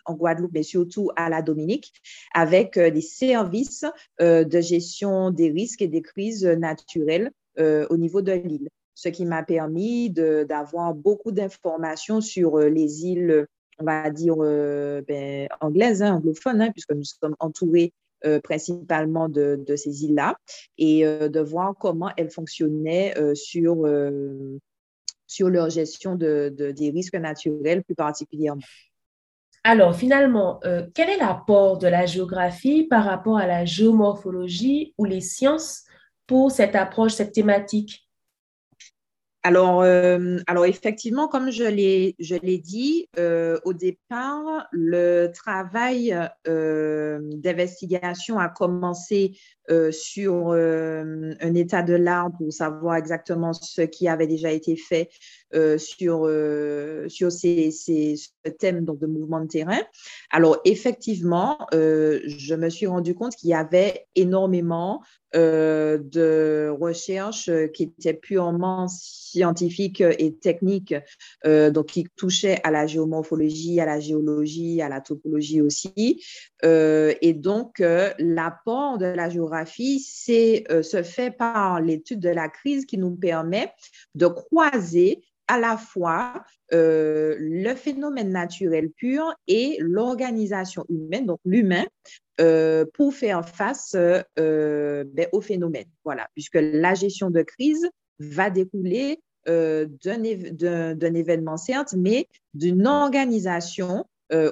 en 0.05 0.15
Guadeloupe, 0.15 0.53
mais 0.53 0.63
surtout 0.63 1.11
à 1.17 1.29
la 1.29 1.43
Dominique, 1.43 1.93
avec 2.35 2.77
les 2.77 3.01
services 3.01 3.85
de 4.21 4.61
gestion 4.61 5.31
des 5.31 5.51
risques 5.51 5.83
et 5.83 5.89
des 5.89 6.03
crises 6.03 6.45
naturelles 6.45 7.31
au 7.59 7.97
niveau 7.97 8.23
de 8.23 8.33
l'île. 8.33 8.69
Ce 8.95 9.09
qui 9.09 9.25
m'a 9.25 9.43
permis 9.43 10.11
d'avoir 10.11 10.95
beaucoup 10.95 11.33
d'informations 11.33 12.21
sur 12.21 12.59
les 12.59 13.07
îles 13.07 13.47
on 13.79 13.85
va 13.85 14.11
dire, 14.11 14.37
ben, 14.37 15.49
anglaises, 15.61 16.03
hein, 16.03 16.15
anglophones, 16.15 16.61
hein, 16.61 16.71
puisque 16.73 16.93
nous 16.93 17.05
sommes 17.05 17.37
entourés 17.41 17.93
euh, 18.25 18.41
principalement 18.41 19.29
de, 19.29 19.65
ces 19.77 20.05
îles-là 20.05 20.37
et 20.79 21.07
euh, 21.07 21.29
de 21.29 21.41
voir 21.41 21.75
comment 21.79 22.11
elles 22.17 22.31
fonctionnaient 22.31 23.17
euh, 23.19 23.35
sur, 23.35 23.87
sur 25.27 25.49
leur 25.49 25.71
gestion 25.71 26.15
de, 26.15 26.55
des 26.57 26.91
risques 26.91 27.15
naturels 27.15 27.83
plus 27.83 27.95
particulièrement. 27.95 28.63
Alors, 29.65 29.95
finalement, 29.95 30.61
quel 30.95 31.09
est 31.09 31.19
l'apport 31.19 31.79
de 31.79 31.87
la 31.87 32.05
géographie 32.05 32.85
par 32.85 33.05
rapport 33.05 33.39
à 33.39 33.47
la 33.47 33.65
géomorphologie 33.65 34.93
ou 34.99 35.05
les 35.05 35.21
sciences 35.21 35.85
pour 36.27 36.51
cette 36.51 36.75
approche, 36.75 37.13
cette 37.13 37.33
thématique? 37.33 38.09
Alors, 39.45 39.83
euh, 39.83 40.39
alors 40.47 40.67
effectivement, 40.67 41.27
comme 41.27 41.51
je 41.51 41.65
l'ai, 41.65 42.15
je 42.21 42.37
l'ai 42.37 42.59
dit, 42.59 43.09
euh, 43.19 43.59
au 43.65 43.73
départ, 43.73 44.69
le 44.71 45.33
travail 45.35 46.17
euh, 46.47 47.19
d'investigation 47.23 48.39
a 48.39 48.49
commencé 48.49 49.33
sur 49.91 50.51
un 50.51 51.55
état 51.55 51.83
de 51.83 51.95
l'art 51.95 52.31
pour 52.37 52.53
savoir 52.53 52.97
exactement 52.97 53.53
ce 53.53 53.83
qui 53.83 54.07
avait 54.07 54.27
déjà 54.27 54.51
été 54.51 54.77
fait 54.77 55.09
sur, 55.79 56.31
sur 57.09 57.33
ces, 57.33 57.71
ces, 57.71 58.17
ce 58.17 58.81
donc, 58.81 58.99
de 58.99 59.07
mouvement 59.07 59.41
de 59.41 59.49
terrain. 59.49 59.81
Alors, 60.31 60.59
effectivement, 60.65 61.59
je 61.73 62.55
me 62.55 62.69
suis 62.69 62.87
rendu 62.87 63.15
compte 63.15 63.37
qu'il 63.37 63.51
y 63.51 63.55
avait 63.55 64.07
énormément 64.15 65.03
de 65.35 66.69
recherches 66.79 67.51
qui 67.73 67.85
étaient 67.85 68.15
purement 68.15 68.87
scientifiques 68.89 70.03
et 70.03 70.35
techniques, 70.35 70.95
donc 71.45 71.87
qui 71.87 72.07
touchaient 72.17 72.61
à 72.65 72.71
la 72.71 72.87
géomorphologie, 72.87 73.81
à 73.81 73.87
la 73.87 74.01
géologie, 74.01 74.83
à 74.83 74.89
la 74.89 75.01
topologie 75.01 75.61
aussi. 75.61 76.23
et 76.63 77.35
donc, 77.35 77.83
l'apport 78.19 78.99
de 78.99 79.07
la 79.07 79.29
géographie 79.29 80.01
c'est 80.01 80.65
euh, 80.71 80.83
se 80.83 81.03
fait 81.03 81.31
par 81.31 81.81
l'étude 81.81 82.21
de 82.21 82.29
la 82.29 82.49
crise 82.49 82.87
qui 82.87 82.99
nous 82.99 83.15
permet 83.15 83.73
de 84.15 84.27
croiser 84.27 85.23
à 85.53 85.61
la 85.61 85.77
fois 85.77 86.45
euh, 86.73 87.37
le 87.39 87.75
phénomène 87.75 88.31
naturel 88.31 88.89
pur 88.91 89.35
et 89.47 89.77
l'organisation 89.81 90.87
humaine, 90.89 91.27
donc 91.27 91.41
l'humain, 91.45 91.85
euh, 92.41 92.87
pour 92.95 93.13
faire 93.13 93.47
face 93.47 93.95
ben, 93.95 95.27
au 95.33 95.41
phénomène. 95.43 95.85
Voilà, 96.05 96.27
puisque 96.33 96.59
la 96.61 96.95
gestion 96.95 97.29
de 97.29 97.43
crise 97.43 97.87
va 98.19 98.49
découler 98.49 99.21
d'un 99.47 101.15
événement, 101.15 101.59
certes, 101.59 101.95
mais 101.99 102.29
d'une 102.55 102.87
organisation 102.87 104.07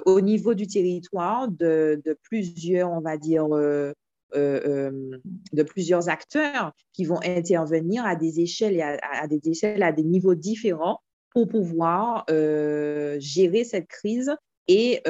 au 0.05 0.21
niveau 0.21 0.53
du 0.53 0.67
territoire 0.67 1.47
de, 1.47 1.99
plusieurs, 2.21 2.91
on 2.91 3.01
va 3.01 3.17
dire, 3.17 3.47
euh, 3.55 3.59
euh, 3.61 3.93
de 4.33 5.63
plusieurs 5.63 6.09
acteurs 6.09 6.73
qui 6.93 7.05
vont 7.05 7.19
intervenir 7.23 8.05
à 8.05 8.15
des 8.15 8.39
échelles 8.39 8.75
et 8.75 8.81
à, 8.81 9.27
des 9.27 9.49
échelles 9.49 9.83
à 9.83 9.91
des 9.91 10.03
niveaux 10.03 10.35
différents 10.35 11.01
pour 11.31 11.47
pouvoir 11.47 12.25
euh, 12.29 13.17
gérer 13.19 13.63
cette 13.63 13.87
crise 13.87 14.31
et 14.67 15.01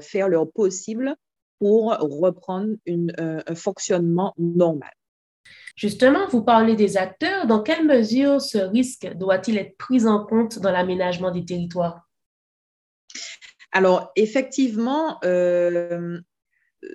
faire 0.00 0.28
leur 0.28 0.50
possible 0.50 1.14
pour 1.58 1.96
reprendre 1.98 2.74
un 2.86 3.54
fonctionnement 3.54 4.34
normal. 4.38 4.92
Justement, 5.76 6.28
vous 6.28 6.42
parlez 6.42 6.76
des 6.76 6.96
acteurs. 6.96 7.46
Dans 7.46 7.62
quelle 7.62 7.84
mesure 7.84 8.40
ce 8.40 8.58
risque 8.58 9.12
doit-il 9.14 9.58
être 9.58 9.76
pris 9.76 10.06
en 10.06 10.24
compte 10.24 10.60
dans 10.60 10.70
l'aménagement 10.70 11.32
des 11.32 11.44
territoires? 11.44 12.08
Alors, 13.72 14.12
effectivement, 14.14 15.18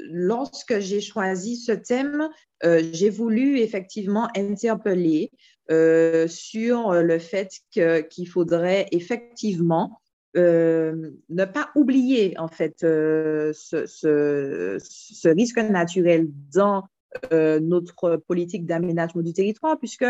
lorsque 0.10 0.80
j'ai 0.80 1.02
choisi 1.02 1.58
ce 1.58 1.72
thème, 1.72 2.30
euh, 2.64 2.82
j'ai 2.92 3.10
voulu 3.10 3.60
effectivement 3.60 4.28
interpeller 4.36 5.32
euh, 5.72 6.28
sur 6.28 6.94
le 6.94 7.20
fait 7.20 7.52
qu'il 7.72 8.28
faudrait 8.28 8.88
effectivement 8.92 10.02
euh, 10.38 11.12
ne 11.30 11.46
pas 11.46 11.70
oublier 11.76 12.38
en 12.38 12.48
fait 12.48 12.76
ce, 12.80 13.52
ce, 13.54 15.28
risque 15.28 15.58
naturel 15.58 16.28
dans 16.54 16.84
notre 17.32 18.18
politique 18.18 18.66
d'aménagement 18.66 19.22
du 19.22 19.34
territoire, 19.34 19.80
puisque 19.80 20.06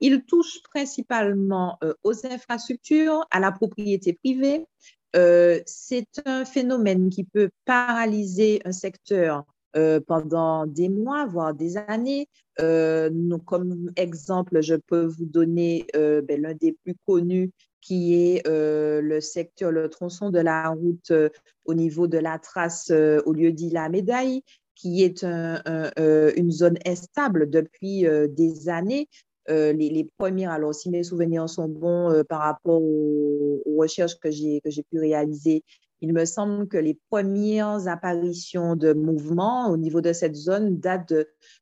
il 0.00 0.24
touche 0.24 0.62
principalement 0.64 1.78
aux 2.02 2.26
infrastructures, 2.26 3.24
à 3.30 3.38
la 3.38 3.52
propriété 3.52 4.14
privée, 4.14 4.66
euh, 5.16 5.60
c'est 5.66 6.06
un 6.24 6.44
phénomène 6.44 7.10
qui 7.10 7.24
peut 7.24 7.50
paralyser 7.64 8.60
un 8.64 8.72
secteur 8.72 9.44
euh, 9.76 10.00
pendant 10.00 10.66
des 10.66 10.88
mois, 10.88 11.26
voire 11.26 11.54
des 11.54 11.76
années. 11.76 12.28
Euh, 12.60 13.10
comme 13.46 13.90
exemple, 13.96 14.60
je 14.62 14.74
peux 14.74 15.04
vous 15.04 15.24
donner 15.24 15.86
ben, 15.94 16.40
l'un 16.40 16.54
des 16.54 16.72
plus 16.84 16.96
connus 17.06 17.50
qui 17.80 18.14
est 18.14 18.46
le 18.46 19.20
secteur, 19.20 19.72
le 19.72 19.88
tronçon 19.88 20.30
de 20.30 20.38
la 20.38 20.68
route 20.68 21.12
au 21.64 21.74
niveau 21.74 22.06
de 22.06 22.18
la 22.18 22.38
trace 22.38 22.90
au 22.90 23.32
lieu 23.32 23.52
dit 23.52 23.70
la 23.70 23.88
médaille, 23.88 24.42
qui 24.74 25.02
est 25.02 25.24
une 25.24 26.52
zone 26.52 26.78
instable 26.86 27.48
depuis 27.48 28.04
des 28.28 28.68
années. 28.68 29.08
Euh, 29.50 29.72
les, 29.72 30.08
premières, 30.16 30.52
alors 30.52 30.74
si 30.74 30.90
mes 30.90 31.02
souvenirs 31.02 31.48
sont 31.48 31.68
bons 31.68 32.10
euh, 32.10 32.22
par 32.22 32.40
rapport 32.40 32.80
aux, 32.80 33.62
recherches 33.78 34.18
que 34.18 34.30
j'ai 34.30 34.60
pu 34.62 34.98
réaliser, 34.98 35.64
il 36.02 36.12
me 36.12 36.24
semble 36.24 36.68
que 36.68 36.76
les 36.76 36.98
premières 37.10 37.88
apparitions 37.88 38.76
de 38.76 38.92
mouvements 38.92 39.70
au 39.70 39.76
niveau 39.76 40.00
de 40.00 40.12
cette 40.12 40.34
zone 40.34 40.78
datent 40.78 41.12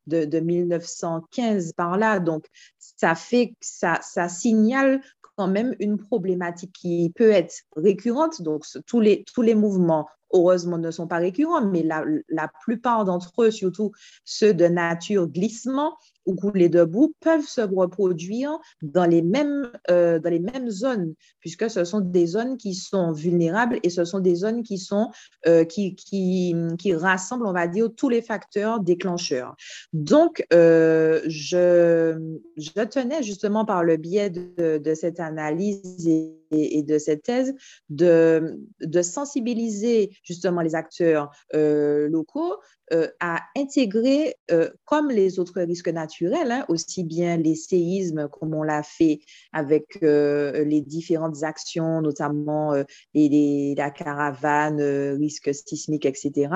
de, 0.06 0.24
de, 0.24 0.40
1915 0.40 1.72
par 1.72 1.98
là. 1.98 2.20
Donc, 2.20 2.46
ça 2.78 3.14
fait, 3.14 3.54
ça, 3.60 3.98
ça 4.02 4.28
signale 4.28 5.00
quand 5.36 5.48
même 5.48 5.74
une 5.78 5.98
problématique 5.98 6.72
qui 6.72 7.12
peut 7.14 7.30
être 7.30 7.54
récurrente. 7.76 8.42
Donc, 8.42 8.64
tous 8.86 9.00
les, 9.00 9.24
tous 9.32 9.42
les 9.42 9.54
mouvements, 9.54 10.08
heureusement, 10.32 10.78
ne 10.78 10.90
sont 10.90 11.06
pas 11.06 11.18
récurrents, 11.18 11.64
mais 11.64 11.82
la, 11.82 12.04
la 12.28 12.50
plupart 12.62 13.04
d'entre 13.04 13.42
eux, 13.42 13.50
surtout 13.50 13.92
ceux 14.24 14.54
de 14.54 14.66
nature 14.66 15.28
glissement, 15.28 15.96
ou 16.28 16.34
couler 16.34 16.68
debout 16.68 17.14
peuvent 17.20 17.46
se 17.46 17.62
reproduire 17.62 18.58
dans 18.82 19.06
les 19.06 19.22
mêmes, 19.22 19.72
euh, 19.90 20.18
dans 20.18 20.28
les 20.28 20.38
mêmes 20.38 20.68
zones, 20.68 21.14
puisque 21.40 21.70
ce 21.70 21.84
sont 21.84 22.00
des 22.00 22.26
zones 22.26 22.58
qui 22.58 22.74
sont 22.74 23.12
vulnérables 23.12 23.80
et 23.82 23.88
ce 23.88 24.04
sont 24.04 24.20
des 24.20 24.34
zones 24.34 24.62
qui, 24.62 24.76
sont, 24.76 25.10
euh, 25.46 25.64
qui, 25.64 25.96
qui, 25.96 26.54
rassemblent, 26.94 27.46
on 27.46 27.52
va 27.52 27.66
dire, 27.66 27.88
tous 27.96 28.10
les 28.10 28.20
facteurs 28.20 28.80
déclencheurs. 28.80 29.56
Donc, 29.94 30.44
euh, 30.52 31.22
je, 31.26 32.36
je 32.56 32.84
tenais 32.84 33.22
justement 33.22 33.64
par 33.64 33.82
le 33.82 33.96
biais 33.96 34.28
de, 34.28 34.78
de 34.78 34.94
cette 34.94 35.20
analyse 35.20 36.06
et, 36.06 36.34
et, 36.50 36.82
de 36.82 36.98
cette 36.98 37.22
thèse 37.22 37.54
de, 37.88 38.58
de 38.80 39.02
sensibiliser 39.02 40.10
justement 40.22 40.60
les 40.60 40.74
acteurs 40.74 41.30
locaux 41.54 42.56
euh, 42.92 43.08
à 43.20 43.42
intégrer, 43.56 44.36
euh, 44.50 44.70
comme 44.84 45.10
les 45.10 45.38
autres 45.38 45.60
risques 45.60 45.88
naturels, 45.88 46.50
hein, 46.50 46.64
aussi 46.68 47.04
bien 47.04 47.36
les 47.36 47.54
séismes, 47.54 48.28
comme 48.28 48.54
on 48.54 48.62
l'a 48.62 48.82
fait 48.82 49.20
avec 49.52 49.98
euh, 50.02 50.64
les 50.64 50.80
différentes 50.80 51.42
actions, 51.42 52.00
notamment 52.00 52.74
les, 53.14 53.74
la 53.76 53.90
caravane, 53.90 54.80
risque 55.18 55.54
sismique, 55.54 56.06
etc., 56.06 56.50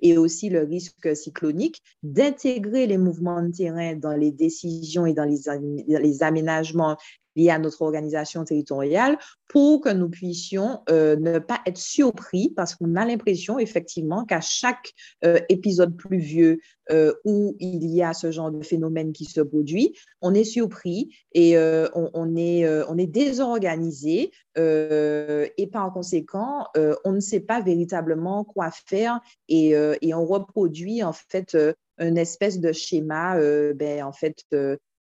et 0.00 0.18
aussi 0.18 0.48
le 0.48 0.64
risque 0.64 1.16
cyclonique, 1.16 1.82
d'intégrer 2.02 2.86
les 2.86 2.98
mouvements 2.98 3.42
de 3.42 3.52
terrain 3.52 3.94
dans 3.94 4.12
les 4.12 4.30
décisions 4.30 5.06
et 5.06 5.14
dans 5.14 5.24
les, 5.24 5.40
les 5.86 6.22
aménagements 6.22 6.96
liés 7.36 7.50
à 7.50 7.58
notre 7.58 7.82
organisation 7.82 8.44
territoriale 8.44 9.18
pour 9.50 9.80
que 9.80 9.88
nous 9.88 10.08
puissions 10.08 10.80
euh, 10.90 11.16
ne 11.16 11.40
pas 11.40 11.60
être 11.66 11.76
surpris 11.76 12.52
parce 12.54 12.76
qu'on 12.76 12.94
a 12.94 13.04
l'impression 13.04 13.58
effectivement 13.58 14.24
qu'à 14.24 14.40
chaque 14.40 14.92
euh, 15.24 15.40
épisode 15.48 15.96
pluvieux 15.96 16.60
euh, 16.90 17.12
où 17.24 17.56
il 17.58 17.84
y 17.90 18.02
a 18.02 18.14
ce 18.14 18.30
genre 18.30 18.52
de 18.52 18.62
phénomène 18.62 19.12
qui 19.12 19.24
se 19.24 19.40
produit, 19.40 19.96
on 20.20 20.34
est 20.34 20.44
surpris 20.44 21.14
et 21.32 21.56
on, 21.58 22.36
est, 22.36 22.68
on 22.88 22.98
est 22.98 23.06
désorganisé 23.06 24.30
et 24.56 25.68
par 25.72 25.92
conséquent, 25.92 26.66
on 27.04 27.12
ne 27.12 27.20
sait 27.20 27.40
pas 27.40 27.60
véritablement 27.60 28.44
quoi 28.44 28.70
faire 28.70 29.20
et, 29.48 29.70
et 29.70 30.14
on 30.14 30.26
reproduit 30.26 31.02
en 31.02 31.12
fait 31.12 31.56
une 31.98 32.18
espèce 32.18 32.60
de 32.60 32.72
schéma 32.72 33.38
ben, 33.74 34.02
en 34.02 34.12
fait 34.12 34.44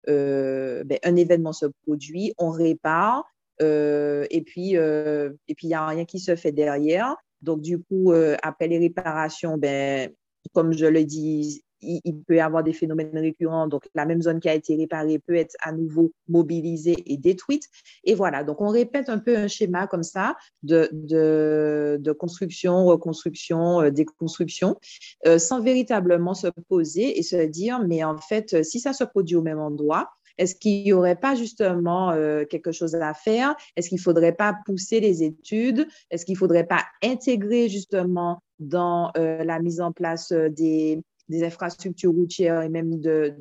ben, 0.09 0.97
un 1.03 1.15
événement 1.15 1.53
se 1.53 1.67
produit, 1.85 2.33
on 2.37 2.49
répare, 2.49 3.25
euh, 3.61 4.25
et 4.29 4.41
puis 4.41 4.77
euh, 4.77 5.31
et 5.47 5.55
puis 5.55 5.67
il 5.67 5.69
n'y 5.69 5.75
a 5.75 5.85
rien 5.85 6.05
qui 6.05 6.19
se 6.19 6.35
fait 6.35 6.51
derrière. 6.51 7.15
Donc, 7.41 7.61
du 7.61 7.79
coup, 7.79 8.11
après 8.43 8.67
les 8.67 8.79
réparations, 8.79 9.57
ben, 9.57 10.11
comme 10.53 10.73
je 10.73 10.85
le 10.85 11.05
dis, 11.05 11.63
il, 11.81 12.23
peut 12.27 12.35
y 12.35 12.39
avoir 12.39 12.63
des 12.63 12.73
phénomènes 12.73 13.17
récurrents. 13.17 13.67
Donc, 13.67 13.87
la 13.95 14.05
même 14.05 14.21
zone 14.21 14.39
qui 14.39 14.49
a 14.49 14.53
été 14.53 14.75
réparée 14.75 15.19
peut 15.19 15.35
être 15.35 15.55
à 15.61 15.71
nouveau 15.71 16.11
mobilisée 16.27 17.03
et 17.05 17.17
détruite. 17.17 17.67
Et 18.03 18.15
voilà, 18.15 18.43
donc 18.43 18.61
on 18.61 18.69
répète 18.69 19.09
un 19.09 19.19
peu 19.19 19.37
un 19.37 19.47
schéma 19.47 19.87
comme 19.87 20.03
ça 20.03 20.35
de, 20.63 20.89
de, 20.91 22.11
construction, 22.11 22.85
reconstruction, 22.85 23.81
euh, 23.81 23.91
déconstruction, 23.91 24.77
euh, 25.25 25.39
sans 25.39 25.61
véritablement 25.61 26.33
se 26.33 26.47
poser 26.67 27.17
et 27.17 27.23
se 27.23 27.45
dire, 27.45 27.79
mais 27.85 28.03
en 28.03 28.17
fait, 28.17 28.63
si 28.63 28.79
ça 28.79 28.93
se 28.93 29.03
produit 29.03 29.35
au 29.35 29.41
même 29.41 29.59
endroit, 29.59 30.09
est-ce 30.37 30.55
qu'il 30.55 30.83
n'y 30.83 30.93
aurait 30.93 31.17
pas 31.17 31.35
justement 31.35 32.11
euh, 32.11 32.45
quelque 32.45 32.71
chose 32.71 32.95
à 32.95 33.13
faire? 33.13 33.55
Est-ce 33.75 33.89
qu'il 33.89 33.97
ne 33.97 34.01
faudrait 34.01 34.31
pas 34.31 34.55
pousser 34.65 35.01
les 35.01 35.21
études? 35.21 35.85
Est-ce 36.11 36.25
qu'il 36.25 36.35
ne 36.35 36.39
faudrait 36.39 36.65
pas 36.65 36.85
intégrer 37.03 37.67
justement 37.67 38.41
dans 38.59 39.11
la 39.15 39.59
mise 39.59 39.79
en 39.79 39.93
place 39.93 40.33
des, 40.33 41.01
des 41.29 41.43
infrastructures 41.43 42.11
routières 42.11 42.63
et 42.63 42.69
même 42.69 42.99
de, 42.99 43.35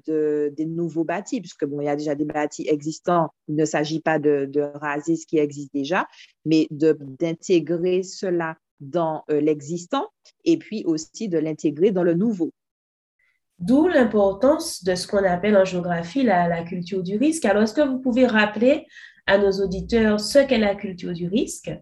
des 0.54 0.66
nouveaux 0.66 1.04
bâtis, 1.04 1.40
puisque 1.40 1.64
bon, 1.64 1.80
il 1.80 1.86
y 1.86 1.88
a 1.88 1.96
déjà 1.96 2.14
des 2.14 2.26
bâtis 2.26 2.68
existants. 2.68 3.30
Il 3.48 3.56
ne 3.56 3.64
s'agit 3.64 4.00
pas 4.00 4.18
de, 4.18 4.48
raser 4.74 5.16
ce 5.16 5.26
qui 5.26 5.38
existe 5.38 5.72
déjà, 5.72 6.06
mais 6.44 6.68
d'intégrer 6.70 8.02
cela 8.02 8.56
dans 8.80 9.24
euh, 9.30 9.40
l'existant 9.40 10.06
et 10.44 10.56
puis 10.56 10.84
aussi 10.84 11.28
de 11.28 11.38
l'intégrer 11.38 11.90
dans 11.90 12.04
le 12.04 12.14
nouveau. 12.14 12.52
D'où 13.58 13.88
l'importance 13.88 14.84
de 14.84 14.94
ce 14.94 15.08
qu'on 15.08 15.24
appelle 15.24 15.56
en 15.56 15.64
géographie 15.64 16.22
la, 16.22 16.46
la 16.46 16.62
culture 16.62 17.02
du 17.02 17.16
risque. 17.16 17.44
Alors, 17.44 17.64
est-ce 17.64 17.74
que 17.74 17.88
vous 17.88 17.98
pouvez 17.98 18.24
rappeler 18.24 18.86
à 19.26 19.36
nos 19.36 19.50
auditeurs 19.50 20.20
ce 20.20 20.38
qu'est 20.38 20.58
la 20.58 20.76
culture 20.76 21.12
du 21.12 21.26
risque? 21.26 21.72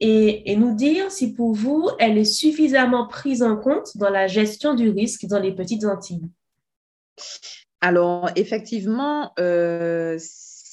Et, 0.00 0.56
nous 0.56 0.74
dire 0.74 1.10
si 1.10 1.32
pour 1.32 1.54
vous, 1.54 1.88
elle 1.98 2.18
est 2.18 2.24
suffisamment 2.24 3.06
prise 3.06 3.42
en 3.42 3.56
compte 3.56 3.96
dans 3.96 4.10
la 4.10 4.26
gestion 4.26 4.74
du 4.74 4.90
risque 4.90 5.26
dans 5.26 5.40
les 5.40 5.52
petites 5.52 5.84
Antilles. 5.84 6.28
Alors, 7.80 8.30
effectivement, 8.36 9.32
euh, 9.38 10.18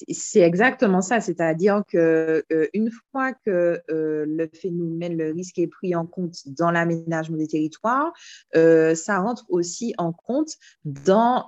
c'est 0.09 0.41
exactement 0.41 1.01
ça, 1.01 1.21
c'est-à-dire 1.21 1.83
que 1.87 2.43
euh, 2.51 2.67
une 2.73 2.89
fois 3.11 3.33
que 3.33 3.81
euh, 3.89 4.25
le 4.27 4.49
phénomène, 4.53 5.17
le 5.17 5.31
risque 5.31 5.59
est 5.59 5.67
pris 5.67 5.95
en 5.95 6.05
compte 6.05 6.35
dans 6.47 6.71
l'aménagement 6.71 7.37
des 7.37 7.47
territoires, 7.47 8.11
euh, 8.55 8.95
ça 8.95 9.19
rentre 9.19 9.45
aussi 9.49 9.93
en 9.97 10.11
compte 10.11 10.53
dans, 10.83 11.45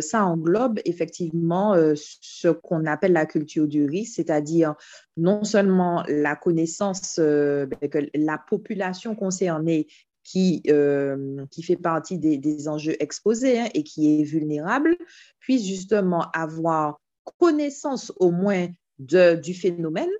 ça 0.00 0.24
englobe 0.24 0.80
effectivement 0.84 1.74
ce 1.94 2.48
qu'on 2.48 2.86
appelle 2.86 3.12
la 3.12 3.26
culture 3.26 3.66
du 3.66 3.84
risque, 3.84 4.14
c'est-à-dire 4.16 4.74
non 5.16 5.44
seulement 5.44 6.04
la 6.08 6.36
connaissance 6.36 7.18
ben, 7.18 7.68
que 7.90 7.98
la 8.14 8.38
population 8.38 9.14
concernée 9.14 9.86
qui, 10.24 10.62
fait 10.64 11.76
partie 11.76 12.18
des, 12.18 12.68
enjeux 12.68 12.96
exposés 13.00 13.60
hein, 13.60 13.68
et 13.74 13.82
qui 13.82 14.20
est 14.20 14.24
vulnérable, 14.24 14.96
puisse 15.40 15.66
justement 15.66 16.30
avoir 16.32 17.00
connaissance 17.38 18.12
au 18.16 18.30
moins 18.30 18.68
de, 18.98 19.34
du 19.34 19.54
phénomène 19.54 20.10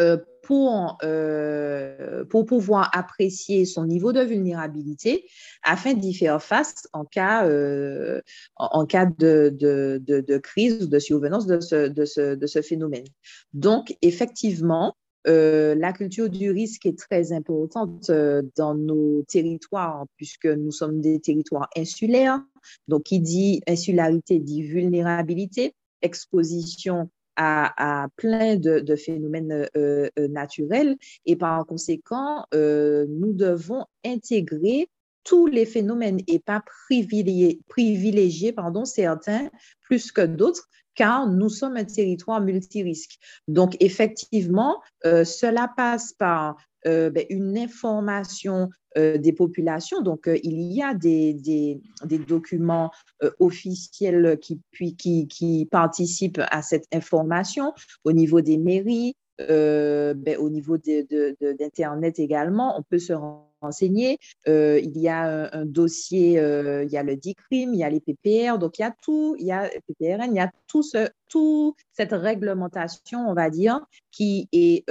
euh, 0.00 0.18
pour, 0.42 0.98
euh, 1.02 2.24
pour 2.26 2.44
pouvoir 2.44 2.90
apprécier 2.92 3.64
son 3.64 3.86
niveau 3.86 4.12
de 4.12 4.20
vulnérabilité 4.20 5.24
afin 5.64 5.94
d'y 5.94 6.14
faire 6.14 6.40
face 6.40 6.86
en 6.92 7.04
cas, 7.04 7.48
euh, 7.48 8.20
en, 8.56 8.86
cas 8.86 9.06
de, 9.06 9.52
de, 9.52 10.00
de, 10.06 10.38
crise 10.38 10.84
ou 10.84 10.86
de 10.86 10.98
survenance 10.98 11.46
de 11.46 11.58
ce, 11.58 11.88
de 11.88 12.04
ce, 12.04 12.34
de 12.36 12.46
ce 12.46 12.62
phénomène. 12.62 13.06
Donc, 13.54 13.96
effectivement, 14.02 14.94
la 15.24 15.92
culture 15.92 16.28
du 16.28 16.52
risque 16.52 16.86
est 16.86 16.96
très 16.96 17.32
importante 17.32 18.08
dans 18.56 18.74
nos 18.76 19.22
territoires 19.22 20.04
puisque 20.16 20.46
nous 20.46 20.70
sommes 20.70 21.00
des 21.00 21.18
territoires 21.18 21.68
insulaires. 21.76 22.40
Donc, 22.86 23.04
qui 23.04 23.18
dit 23.18 23.62
insularité 23.66 24.38
dit 24.38 24.62
vulnérabilité 24.62 25.74
exposition 26.02 27.10
à, 27.36 28.08
plein 28.16 28.56
de, 28.56 28.96
phénomènes 28.96 29.68
euh, 29.76 30.08
euh, 30.18 30.28
naturels 30.28 30.96
et 31.26 31.36
par 31.36 31.66
conséquent, 31.66 32.46
euh, 32.54 33.06
nous 33.08 33.32
devons 33.32 33.84
intégrer 34.04 34.88
tous 35.24 35.46
les 35.46 35.66
phénomènes 35.66 36.20
et 36.28 36.38
pas 36.38 36.62
privilégier, 36.86 37.60
privilégier 37.68 38.54
certains 38.84 39.50
plus 39.82 40.12
que 40.12 40.22
d'autres, 40.22 40.68
car 40.94 41.28
nous 41.28 41.48
sommes 41.48 41.76
un 41.76 41.84
territoire 41.84 42.40
multirisque. 42.40 43.18
Donc, 43.48 43.76
effectivement, 43.80 44.80
cela 45.02 45.68
passe 45.76 46.12
par 46.14 46.56
ben, 46.86 47.24
une 47.30 47.58
information 47.58 48.70
euh, 48.96 49.18
des 49.18 49.34
populations. 49.34 50.00
Donc, 50.00 50.26
euh, 50.26 50.38
il 50.42 50.72
y 50.72 50.82
a 50.82 50.94
des, 50.94 51.78
documents 52.26 52.90
euh, 53.22 53.30
officiels 53.40 54.38
qui, 54.40 55.68
participent 55.70 56.40
à 56.50 56.62
cette 56.62 56.86
information 56.94 57.74
au 58.04 58.12
niveau 58.12 58.40
des 58.40 58.56
mairies, 58.56 59.14
ben, 59.38 60.36
au 60.38 60.50
niveau 60.50 60.76
d'Internet 60.78 62.18
également. 62.18 62.78
On 62.78 62.82
peut 62.82 62.98
se 62.98 63.12
renseigner. 63.60 64.18
il 64.46 64.98
y 64.98 65.08
a 65.08 65.50
un, 65.52 65.66
dossier, 65.66 66.32
il 66.32 66.90
y 66.90 66.96
a 66.96 67.02
le 67.02 67.16
DICRIM, 67.16 67.74
il 67.74 67.78
y 67.78 67.84
a 67.84 67.90
les 67.90 68.00
PPR, 68.00 68.58
donc 68.58 68.78
il 68.78 68.82
y 68.82 68.84
a 68.84 68.94
tout, 69.02 69.36
il 69.38 69.46
y 69.46 69.52
a 69.52 69.68
PPRN, 69.88 70.30
il 70.32 70.36
y 70.36 70.40
a 70.40 70.50
tout 70.68 70.82
ce, 70.82 71.08
toute 71.28 71.76
cette 71.92 72.12
réglementation, 72.12 73.28
on 73.28 73.34
va 73.34 73.50
dire, 73.50 73.80
qui 74.10 74.48
est, 74.52 74.84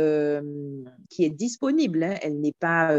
qui 1.09 1.23
est 1.23 1.29
disponible. 1.29 2.03
Hein. 2.03 2.15
Elle 2.21 2.39
n'est 2.39 2.55
pas, 2.59 2.95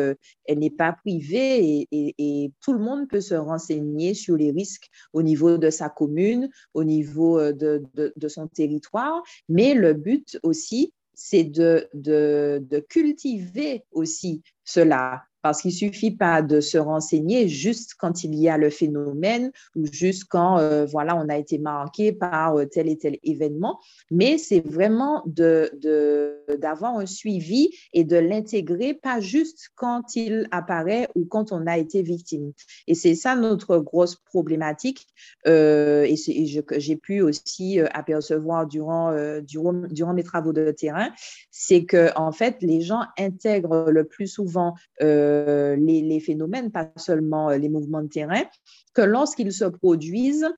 elle 0.47 0.71
pas 0.77 0.93
privée 0.93 1.87
et, 1.91 2.53
tout 2.61 2.73
le 2.73 2.79
monde 2.79 3.09
peut 3.09 3.21
se 3.21 3.35
renseigner 3.35 4.15
sur 4.15 4.37
les 4.37 4.51
risques 4.51 4.89
au 5.13 5.23
niveau 5.23 5.59
de 5.59 5.71
sa 5.71 5.89
commune, 5.89 6.49
au 6.75 6.85
niveau 6.85 7.53
de, 7.53 7.83
de 7.95 8.29
son 8.29 8.49
territoire. 8.49 9.23
Mais 9.49 9.75
le 9.75 9.93
but 9.93 10.39
aussi, 10.43 10.93
c'est 11.17 11.45
de, 11.45 11.89
de, 11.95 12.63
de, 12.71 12.79
cultiver 12.79 13.85
aussi 13.91 14.43
cela 14.65 15.25
parce 15.47 15.63
qu'il 15.63 15.73
suffit 15.73 16.11
pas 16.11 16.43
de 16.43 16.61
se 16.61 16.77
renseigner 16.77 17.47
juste 17.47 17.95
quand 17.97 18.25
il 18.25 18.35
y 18.35 18.49
a 18.49 18.59
le 18.59 18.69
phénomène 18.69 19.53
ou 19.77 19.87
juste 19.87 20.25
quand 20.29 20.59
euh, 20.59 20.87
voilà 20.87 21.15
on 21.17 21.29
a 21.29 21.37
été 21.37 21.59
marqué 21.59 22.11
par 22.13 22.57
euh, 22.57 22.65
tel 22.67 22.89
et 22.89 22.99
tel 22.99 23.17
événement, 23.23 23.79
mais 24.11 24.39
c'est 24.39 24.59
vraiment 24.59 25.23
de 25.27 25.71
d'avoir 26.59 26.97
un 26.97 27.07
suivi 27.07 27.71
et 27.93 28.03
de 28.03 28.17
l'intégrer 28.17 28.93
pas 28.95 29.21
juste 29.21 29.69
quand 29.77 30.17
il 30.17 30.49
apparaît 30.51 31.09
ou 31.15 31.27
quand 31.27 31.53
on 31.53 31.65
a 31.69 31.79
été 31.79 32.03
victime. 32.03 32.53
Et 32.89 32.95
c'est 32.95 33.15
ça 33.15 33.37
notre 33.37 33.79
grosse 33.79 34.17
problématique 34.17 35.07
euh, 35.47 36.03
et, 36.03 36.17
j'ai 36.17 36.97
pu 36.97 37.21
aussi 37.21 37.79
apercevoir 37.95 38.67
durant, 38.67 39.15
durant 39.43 39.73
durant 39.73 40.13
mes 40.13 40.25
travaux 40.25 40.53
de 40.53 40.73
terrain, 40.73 41.11
c'est 41.53 41.85
que 41.85 42.11
en 42.17 42.33
fait 42.33 42.57
les 42.63 42.81
gens 42.81 43.03
intègrent 43.17 43.91
le 43.91 44.05
plus 44.05 44.27
souvent 44.27 44.75
euh, 45.03 45.36
les, 45.77 46.21
phénomènes, 46.21 46.71
pas 46.71 46.91
seulement 46.97 47.51
euh, 47.51 47.59
les 47.59 47.69
mouvements 47.69 48.03
de 48.03 48.09
terrain, 48.09 48.43
que 48.95 49.03
lorsqu'ils 49.03 49.53
se 49.53 49.65
produisent 49.65 50.49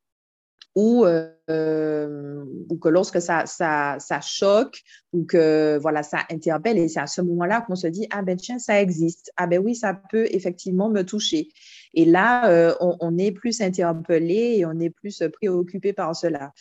ou, 0.74 1.04
euh, 1.04 2.44
ou 2.70 2.76
que 2.76 2.88
lorsque 2.88 3.20
ça, 3.20 3.46
ça, 3.46 3.96
ça, 3.98 4.20
choque 4.20 4.80
ou 5.12 5.24
que 5.24 5.78
voilà, 5.80 6.02
ça 6.02 6.18
interpelle, 6.30 6.78
et 6.78 6.88
c'est 6.88 7.00
à 7.00 7.06
ce 7.06 7.20
moment-là 7.22 7.62
qu'on 7.62 7.74
se 7.74 7.88
dit, 7.88 8.06
ah 8.10 8.22
ben 8.22 8.36
tiens, 8.36 8.58
ça 8.58 8.80
existe, 8.80 9.32
ah 9.36 9.46
ben 9.46 9.60
oui, 9.64 9.74
ça 9.74 9.94
peut 9.94 10.26
effectivement 10.30 10.88
me 10.88 11.02
toucher. 11.02 11.48
Et 11.94 12.04
là, 12.04 12.76
on, 12.80 12.96
on, 13.00 13.18
est 13.18 13.32
plus 13.32 13.60
interpellé 13.60 14.56
et 14.58 14.66
on 14.66 14.78
est 14.78 14.90
plus 14.90 15.22
préoccupé 15.32 15.92
par 15.92 16.14
cela. 16.14 16.52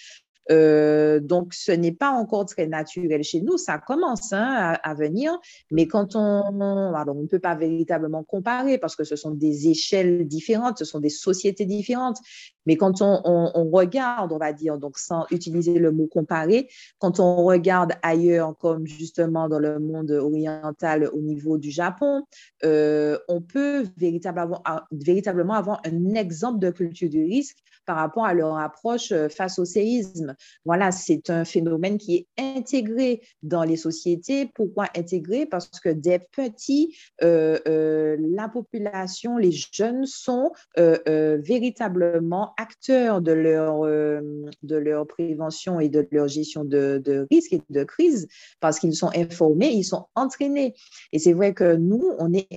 Euh, 0.51 1.19
donc, 1.19 1.53
ce 1.53 1.71
n'est 1.71 1.91
pas 1.91 2.11
encore 2.11 2.45
très 2.45 2.67
naturel 2.67 3.23
chez 3.23 3.41
nous. 3.41 3.57
Ça 3.57 3.77
commence 3.77 4.33
hein, 4.33 4.77
à, 4.81 4.93
venir, 4.93 5.37
mais 5.71 5.87
quand 5.87 6.15
on, 6.15 6.93
alors 6.95 7.15
on 7.17 7.23
ne 7.23 7.27
peut 7.27 7.39
pas 7.39 7.55
véritablement 7.55 8.23
comparer 8.23 8.77
parce 8.77 8.95
que 8.95 9.03
ce 9.03 9.15
sont 9.15 9.31
des 9.31 9.67
échelles 9.69 10.27
différentes, 10.27 10.79
ce 10.79 10.85
sont 10.85 10.99
des 10.99 11.09
sociétés 11.09 11.65
différentes. 11.65 12.17
Mais 12.65 12.75
quand 12.75 13.01
on, 13.01 13.69
regarde, 13.71 14.33
on 14.33 14.37
va 14.37 14.51
dire, 14.51 14.77
donc 14.77 14.97
sans 14.97 15.25
utiliser 15.31 15.79
le 15.79 15.91
mot 15.91 16.05
comparer, 16.07 16.67
quand 16.99 17.19
on 17.19 17.43
regarde 17.45 17.93
ailleurs, 18.01 18.57
comme 18.57 18.85
justement 18.85 19.47
dans 19.47 19.59
le 19.59 19.79
monde 19.79 20.11
oriental 20.11 21.09
au 21.13 21.21
niveau 21.21 21.57
du 21.57 21.71
Japon, 21.71 22.23
euh, 22.65 23.17
on 23.29 23.41
peut 23.41 23.85
véritablement, 23.95 24.61
véritablement 24.91 25.53
avoir 25.53 25.81
un 25.85 26.13
exemple 26.15 26.59
de 26.59 26.69
culture 26.69 27.09
du 27.09 27.23
risque 27.23 27.57
par 27.87 27.95
rapport 27.95 28.25
à 28.25 28.33
leur 28.33 28.57
approche 28.57 29.11
euh, 29.13 29.29
face 29.29 29.57
au 29.57 29.65
séisme. 29.65 30.35
Voilà, 30.65 30.91
c'est 30.91 31.29
un 31.29 31.45
phénomène 31.45 31.97
qui 31.97 32.15
est 32.15 32.27
intégré 32.37 33.21
dans 33.43 33.63
les 33.63 33.77
sociétés. 33.77 34.49
Pourquoi 34.53 34.85
intégré? 34.95 35.45
Parce 35.45 35.69
que 35.69 35.89
des 35.89 36.19
petits, 36.19 36.97
euh, 37.23 37.59
euh, 37.67 38.17
la 38.19 38.49
population, 38.49 39.37
les 39.37 39.51
jeunes 39.51 40.05
sont 40.05 40.51
véritablement 40.75 42.53
acteurs 42.57 43.21
de 43.21 43.31
leur, 43.31 43.81
de 43.81 44.75
leur 44.75 45.07
prévention 45.07 45.79
et 45.79 45.89
de 45.89 46.07
leur 46.11 46.27
gestion 46.27 46.63
de, 46.63 47.01
de 47.03 47.27
risques 47.31 47.53
et 47.53 47.61
de 47.69 47.83
crise 47.83 48.27
parce 48.59 48.79
qu'ils 48.79 48.95
sont 48.95 49.11
informés, 49.15 49.69
ils 49.69 49.83
sont 49.83 50.05
entraînés. 50.15 50.75
Et 51.11 51.19
c'est 51.19 51.33
vrai 51.33 51.53
que 51.53 51.75
nous, 51.75 52.11
on 52.19 52.33
est, 52.33 52.47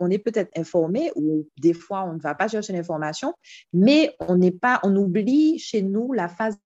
on 0.00 0.10
est 0.10 0.18
peut-être 0.18 0.50
informés 0.56 1.10
ou 1.16 1.46
des 1.58 1.72
fois, 1.72 2.04
on 2.04 2.14
ne 2.14 2.20
va 2.20 2.34
pas 2.34 2.48
chercher 2.48 2.72
l'information, 2.72 3.34
mais 3.72 4.14
on 4.20 4.36
n'est 4.36 4.50
pas 4.50 4.80
on 4.82 4.94
oublie 4.96 5.58
chez 5.58 5.82
nous 5.82 6.12
la 6.12 6.28
phase 6.28 6.58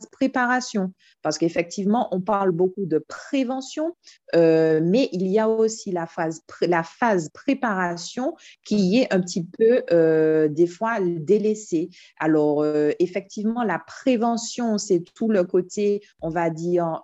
parce 1.22 1.38
qu'effectivement, 1.38 2.08
on 2.12 2.20
parle 2.20 2.52
beaucoup 2.52 2.86
de 2.86 2.98
prévention, 2.98 3.96
euh, 4.34 4.80
mais 4.82 5.08
il 5.12 5.26
y 5.26 5.38
a 5.38 5.48
aussi 5.48 5.90
la 5.90 6.06
phase, 6.06 6.42
la 6.62 6.82
phase 6.82 7.28
préparation 7.30 8.34
qui 8.64 8.98
est 8.98 9.12
un 9.12 9.20
petit 9.20 9.44
peu 9.44 9.82
euh, 9.90 10.48
des 10.48 10.66
fois 10.66 10.98
délaissée. 11.00 11.90
Alors, 12.18 12.62
euh, 12.62 12.90
effectivement, 12.98 13.62
la 13.62 13.78
prévention, 13.78 14.78
c'est 14.78 15.02
tout 15.14 15.28
le 15.28 15.44
côté, 15.44 16.02
on 16.20 16.30
va 16.30 16.50
dire, 16.50 17.02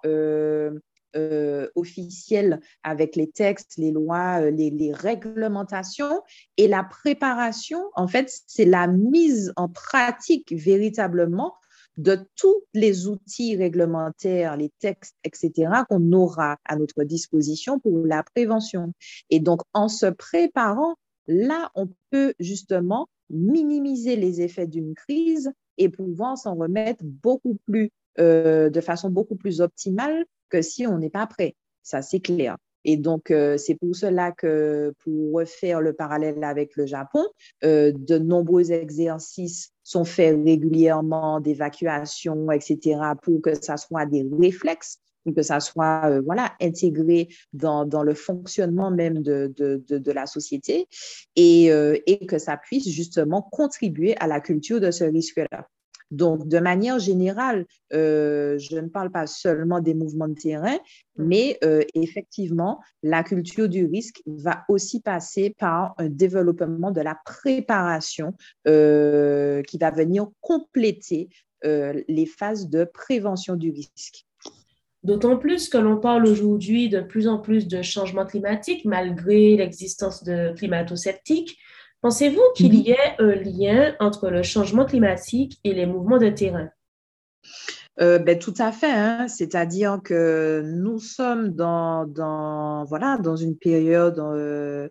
officielle 1.77 2.61
avec 2.83 3.15
les 3.15 3.31
textes, 3.31 3.77
les 3.77 3.93
lois, 3.93 4.51
les, 4.51 4.93
réglementations 4.93 6.23
et 6.57 6.67
la 6.67 6.83
préparation, 6.83 7.81
en 7.95 8.09
fait, 8.09 8.33
c'est 8.49 8.65
la 8.65 8.89
mise 8.89 9.53
en 9.55 9.69
pratique 9.69 10.53
véritablement 10.53 11.55
de 11.97 12.19
tous 12.37 12.63
les 12.73 13.07
outils 13.07 13.57
réglementaires, 13.57 14.57
les 14.57 14.71
textes, 14.81 15.17
etc., 15.25 15.71
qu'on 15.89 16.13
aura 16.13 16.59
à 16.65 16.77
notre 16.77 17.05
disposition 17.05 17.79
pour 17.79 18.05
la 18.07 18.23
prévention. 18.23 18.93
Et 19.31 19.41
donc, 19.41 19.63
en 19.73 19.89
se 19.89 20.07
préparant, 20.07 20.97
là, 21.27 21.71
on 21.75 21.89
peut 22.11 22.35
justement 22.41 23.09
minimiser 23.31 24.17
les 24.17 24.41
effets 24.41 24.67
d'une 24.67 24.95
crise 24.95 25.51
et 25.79 25.89
pouvoir 25.89 26.37
s'en 26.37 26.55
remettre 26.55 27.03
beaucoup 27.05 27.59
plus, 27.67 27.91
euh, 28.19 28.71
de 28.71 28.81
façon 28.81 29.11
beaucoup 29.11 29.37
plus 29.37 29.61
optimale 29.61 30.25
que 30.51 30.63
si 30.63 30.87
on 30.87 30.99
n'est 30.99 31.11
pas 31.11 31.27
prêt. 31.27 31.57
Ça, 31.83 32.03
c'est 32.03 32.21
clair. 32.21 32.57
Et 32.85 32.97
donc, 32.97 33.31
euh, 33.31 33.57
c'est 33.57 33.75
pour 33.75 33.97
cela 33.97 34.31
que, 34.33 34.93
pour 35.03 35.33
refaire 35.33 35.81
le 35.81 35.95
parallèle 35.95 36.45
avec 36.45 36.77
le 36.77 36.87
Japon, 36.87 37.25
euh, 37.65 37.93
de 37.95 38.19
nombreux 38.19 38.73
exercices 38.73 39.71
sont 39.85 40.05
faits 40.05 40.37
régulièrement 40.45 41.41
d'évacuation, 41.41 42.51
etc., 42.51 42.99
pour 43.23 43.41
que 43.41 43.55
ça 43.55 43.77
soit 43.77 44.07
des 44.07 44.27
réflexes 44.41 44.99
que 45.35 45.41
ça 45.41 45.59
soit 45.59 46.03
euh, 46.05 46.21
voilà, 46.21 46.53
intégré 46.61 47.29
dans, 47.55 47.87
dans, 47.87 48.03
le 48.03 48.13
fonctionnement 48.13 48.91
même 48.91 49.23
de, 49.23 49.51
de, 49.57 49.83
de, 49.89 50.13
la 50.13 50.27
société 50.27 50.87
et, 51.35 51.71
et 52.07 52.27
que 52.27 52.37
ça 52.37 52.59
puisse 52.59 52.87
justement 52.91 53.41
contribuer 53.41 54.15
à 54.19 54.27
la 54.27 54.41
culture 54.41 54.81
de 54.81 54.91
ce 54.91 55.05
risque-là. 55.05 55.67
Donc, 56.11 56.49
de 56.49 56.59
manière 56.59 56.99
générale, 56.99 57.67
euh, 57.93 58.59
je 58.59 58.77
ne 58.77 58.89
parle 58.89 59.11
pas 59.11 59.27
seulement 59.27 59.81
des 59.81 59.95
mouvements 59.95 60.29
de 60.29 60.35
terrain, 60.35 60.77
mm. 61.17 61.25
mais 61.25 61.59
euh, 61.65 61.83
effectivement, 61.95 62.81
la 63.03 63.23
culture 63.23 63.69
du 63.69 63.87
risque 63.87 64.23
va 64.27 64.65
aussi 64.69 65.01
passer 65.01 65.55
par 65.59 65.95
un 65.99 66.09
développement 66.09 66.91
de 66.91 67.01
la 67.01 67.17
préparation 67.25 68.35
euh, 68.69 69.63
qui 69.63 69.79
va 69.79 69.91
venir 69.91 70.29
compléter 70.41 71.29
les 72.09 72.27
phases 72.27 72.69
de 72.69 72.85
prévention 72.85 73.57
du 73.57 73.71
risque. 73.71 74.27
D'autant 75.03 75.39
plus 75.39 75.71
que 75.71 75.79
l'on 75.79 75.99
parle 75.99 76.27
aujourd'hui 76.27 76.91
de 76.91 77.01
plus 77.01 77.27
en 77.27 77.39
plus 77.39 77.69
de 77.69 77.81
changement 77.81 78.27
climatique 78.27 78.85
malgré 78.85 79.57
l'existence 79.57 80.25
de 80.25 80.55
climato-sceptiques. 80.57 81.59
Pensez-vous 82.05 82.43
qu'il 82.55 82.75
mhm. 82.75 82.81
y 82.83 82.91
ait 82.91 83.15
un 83.19 83.35
lien 83.35 83.95
entre 83.99 84.29
le 84.29 84.43
changement 84.43 84.85
climatique 84.85 85.59
et 85.65 85.73
les 85.73 85.87
mouvements 85.87 86.19
de 86.19 86.29
terrain? 86.29 86.69
Euh, 87.99 88.19
ben, 88.19 88.39
tout 88.39 88.53
à 88.59 88.73
fait, 88.73 88.93
hein. 88.93 89.27
c'est-à-dire 89.27 90.01
que 90.05 90.61
nous 90.67 90.99
sommes 90.99 91.53
dans, 91.53 92.05
dans, 92.07 92.85
voilà, 92.85 93.17
dans 93.17 93.37
une 93.37 93.57
période 93.57 94.19
euh, 94.19 94.87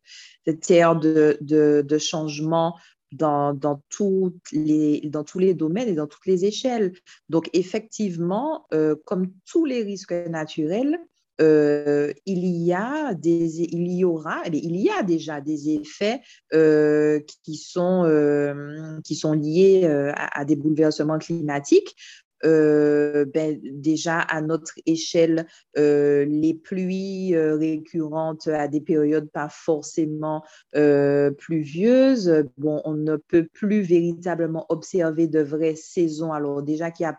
de, 0.47 1.37
de, 1.39 1.83
de, 1.87 1.97
changement 1.99 2.79
dans, 3.11 3.53
dans, 3.53 3.83
toutes 3.89 4.51
les, 4.51 5.01
dans 5.01 5.23
tous 5.23 5.37
les 5.37 5.53
domaines 5.53 5.89
et 5.89 5.93
dans 5.93 6.07
toutes 6.07 6.25
les 6.25 6.45
échelles. 6.45 6.93
Donc, 7.29 7.47
effectivement, 7.53 8.65
euh, 8.73 8.95
comme 9.05 9.27
tous 9.45 9.65
les 9.65 9.83
risques 9.83 10.13
naturels, 10.13 10.97
euh, 11.43 12.13
il 12.25 12.45
y 12.45 12.73
a 12.73 13.13
des, 13.13 13.61
il 13.61 13.91
y 13.91 14.05
aura, 14.05 14.43
il 14.47 14.75
y 14.75 14.89
a 14.89 15.03
déjà 15.03 15.41
des 15.41 15.69
effets 15.69 16.21
euh, 16.53 17.19
qui 17.43 17.55
sont 17.55 18.03
euh, 18.05 18.99
qui 19.03 19.15
sont 19.15 19.33
liés 19.33 19.85
à, 20.15 20.45
des 20.45 20.55
bouleversements 20.55 21.19
climatiques. 21.19 21.95
Ben, 22.43 23.57
déjà 23.63 24.19
à 24.19 24.41
notre 24.41 24.73
échelle, 24.85 25.47
les 25.75 26.59
pluies 26.61 27.37
récurrentes 27.37 28.49
à 28.49 28.67
des 28.67 28.81
périodes 28.81 29.29
pas 29.31 29.47
forcément 29.49 30.43
pluvieuses. 30.73 32.43
Bon, 32.57 32.81
on 32.83 32.95
ne 32.95 33.15
peut 33.15 33.47
plus 33.53 33.81
véritablement 33.81 34.65
observer 34.67 35.27
de 35.27 35.39
vraies 35.39 35.75
saisons. 35.75 36.33
Alors 36.33 36.63
déjà 36.63 36.91
qu'il 36.91 37.05
y 37.05 37.07
a 37.07 37.17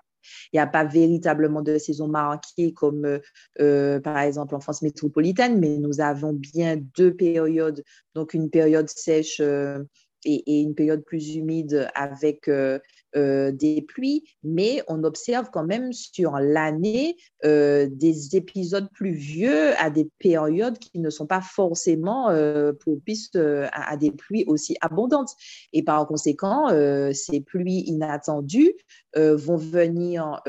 il 0.52 0.56
n'y 0.56 0.60
a 0.60 0.66
pas 0.66 0.84
véritablement 0.84 1.62
de 1.62 1.78
saison 1.78 2.08
marquée 2.08 2.72
comme 2.72 3.20
euh, 3.60 4.00
par 4.00 4.18
exemple 4.18 4.54
en 4.54 4.60
France 4.60 4.82
métropolitaine, 4.82 5.58
mais 5.58 5.78
nous 5.78 6.00
avons 6.00 6.32
bien 6.32 6.76
deux 6.96 7.14
périodes, 7.14 7.82
donc 8.14 8.34
une 8.34 8.50
période 8.50 8.88
sèche 8.88 9.40
euh, 9.40 9.82
et, 10.24 10.60
une 10.60 10.74
période 10.74 11.04
plus 11.04 11.34
humide 11.34 11.88
avec 11.94 12.48
euh, 12.48 12.78
des 13.14 13.82
pluies, 13.82 14.24
mais 14.42 14.82
on 14.88 15.04
observe 15.04 15.50
quand 15.52 15.64
même 15.64 15.92
sur 15.92 16.38
l'année 16.38 17.16
euh, 17.44 17.88
des 17.90 18.36
épisodes 18.36 18.88
pluvieux 18.92 19.72
à 19.78 19.90
des 19.90 20.08
périodes 20.18 20.78
qui 20.78 20.98
ne 20.98 21.10
sont 21.10 21.26
pas 21.26 21.40
forcément 21.40 22.30
euh, 22.30 22.72
propices 22.72 23.30
à, 23.72 23.96
des 23.96 24.10
pluies 24.10 24.44
aussi 24.46 24.76
abondantes. 24.80 25.30
Et 25.72 25.82
par 25.82 26.06
conséquent, 26.06 26.68
ces 27.12 27.40
pluies 27.40 27.84
inattendues 27.86 28.74
vont 29.16 29.56
venir 29.56 30.40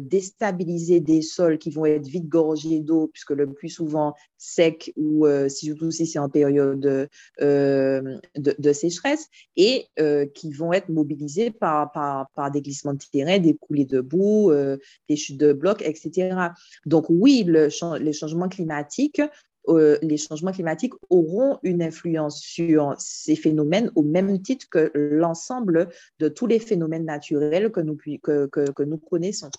déstabiliser 0.00 1.00
des 1.00 1.22
sols 1.22 1.58
qui 1.58 1.70
vont 1.70 1.86
être 1.86 2.06
vite 2.06 2.28
gorgés 2.28 2.80
d'eau, 2.80 3.08
puisque 3.08 3.30
le 3.30 3.52
plus 3.52 3.68
souvent 3.68 4.14
sec 4.36 4.92
ou 4.96 5.26
surtout 5.48 5.90
si 5.90 6.06
c'est 6.06 6.18
en 6.18 6.28
période 6.28 7.08
de, 7.40 8.72
sécheresse, 8.72 9.28
et 9.56 9.86
qui 10.34 10.52
vont 10.52 10.72
être 10.72 10.88
mobilisés 10.88 11.50
par 11.50 11.92
par, 12.34 12.50
des 12.50 12.62
glissements 12.62 12.94
de 12.94 13.04
terrain, 13.12 13.38
des 13.38 13.54
coulées 13.54 13.84
de 13.84 14.00
boue, 14.00 14.50
euh, 14.50 14.76
des 15.08 15.16
chutes 15.16 15.38
de 15.38 15.52
blocs, 15.52 15.82
etc. 15.82 16.50
Donc 16.86 17.06
oui, 17.08 17.44
le, 17.46 17.68
les 17.98 18.12
changements 18.12 18.48
climatiques 18.48 19.20
euh, 19.68 19.98
les 20.02 20.16
changements 20.16 20.52
climatiques 20.52 20.94
auront 21.10 21.58
une 21.62 21.82
influence 21.82 22.40
sur 22.40 22.94
ces 22.98 23.36
phénomènes 23.36 23.90
au 23.96 24.02
même 24.02 24.40
titre 24.40 24.66
que 24.70 24.90
l'ensemble 24.94 25.88
de 26.18 26.28
tous 26.28 26.46
les 26.46 26.58
phénomènes 26.58 27.04
naturels 27.04 27.70
que 27.70 27.80
nous, 27.80 27.96
que, 27.96 28.82
nous 28.82 28.98
connaissons. 28.98 29.50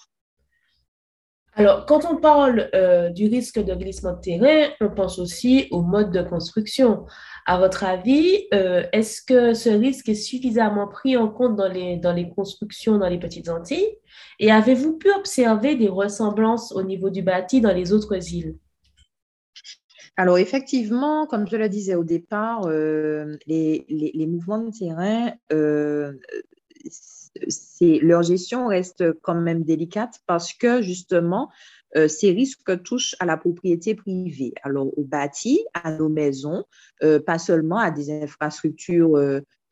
Alors, 1.60 1.86
quand 1.86 2.06
on 2.10 2.16
parle 2.16 2.70
euh, 2.74 3.10
du 3.10 3.28
risque 3.28 3.60
de 3.60 3.76
glissement 3.76 4.14
de 4.14 4.22
terrain, 4.22 4.70
on 4.80 4.90
pense 4.92 5.20
aussi 5.20 5.68
au 5.72 5.82
mode 5.82 6.10
de 6.10 6.22
construction. 6.22 7.06
À 7.46 7.60
votre 7.60 7.84
avis, 7.84 8.48
euh, 8.54 8.84
est-ce 8.94 9.22
que 9.22 9.54
ce 9.54 9.68
risque 9.68 10.08
est 10.08 10.16
suffisamment 10.16 10.88
pris 10.88 11.18
en 11.18 11.28
compte 11.28 11.58
dans 11.58 11.68
les, 11.68 11.98
dans 11.98 12.14
les 12.14 12.30
constructions 12.30 12.98
dans 12.98 13.10
les 13.10 13.20
petites 13.20 13.50
Antilles? 13.50 13.90
Et 14.40 14.54
avez-vous 14.54 14.94
pu 14.94 15.12
observer 15.12 15.76
des 15.76 15.90
ressemblances 15.90 16.72
au 16.72 16.82
niveau 16.82 17.10
du 17.10 17.24
bâti 17.24 17.60
dans 17.60 17.74
les 17.74 17.92
autres 17.92 18.34
îles? 18.34 18.56
Alors 20.16 20.38
effectivement, 20.38 21.26
comme 21.26 21.46
je 21.46 21.58
le 21.58 21.68
disais 21.68 21.96
au 21.96 22.06
départ, 22.06 22.68
euh, 22.68 23.36
les, 23.48 23.86
les, 23.90 24.28
mouvements 24.28 24.60
de 24.60 24.72
terrain, 24.72 25.34
leur 28.02 28.24
gestion 28.24 28.68
reste 28.68 29.12
quand 29.22 29.40
même 29.40 29.64
délicate 29.64 30.20
parce 30.26 30.54
que 30.54 30.82
justement, 30.82 31.50
euh, 31.96 32.08
ces 32.08 32.32
risques 32.32 32.84
touchent 32.84 33.16
à 33.20 33.26
la 33.26 33.38
propriété 33.38 33.96
privée, 33.96 34.54
alors 34.64 34.88
au 34.98 35.04
bâti, 35.04 35.66
à 35.74 35.92
nos 35.92 36.10
maisons, 36.10 36.64
euh, 37.04 37.20
pas 37.20 37.40
seulement 37.40 37.80
à 37.80 37.92
des 37.92 38.12
infrastructures 38.12 39.18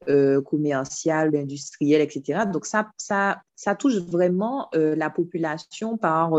euh, 0.09 0.41
commerciales, 0.41 1.35
industrielles, 1.35 2.01
etc. 2.01 2.43
Donc 2.51 2.65
ça, 2.65 2.89
ça, 2.97 3.41
ça 3.55 3.75
touche 3.75 3.97
vraiment 3.97 4.69
la 4.73 5.09
population 5.09 5.97
par 5.97 6.37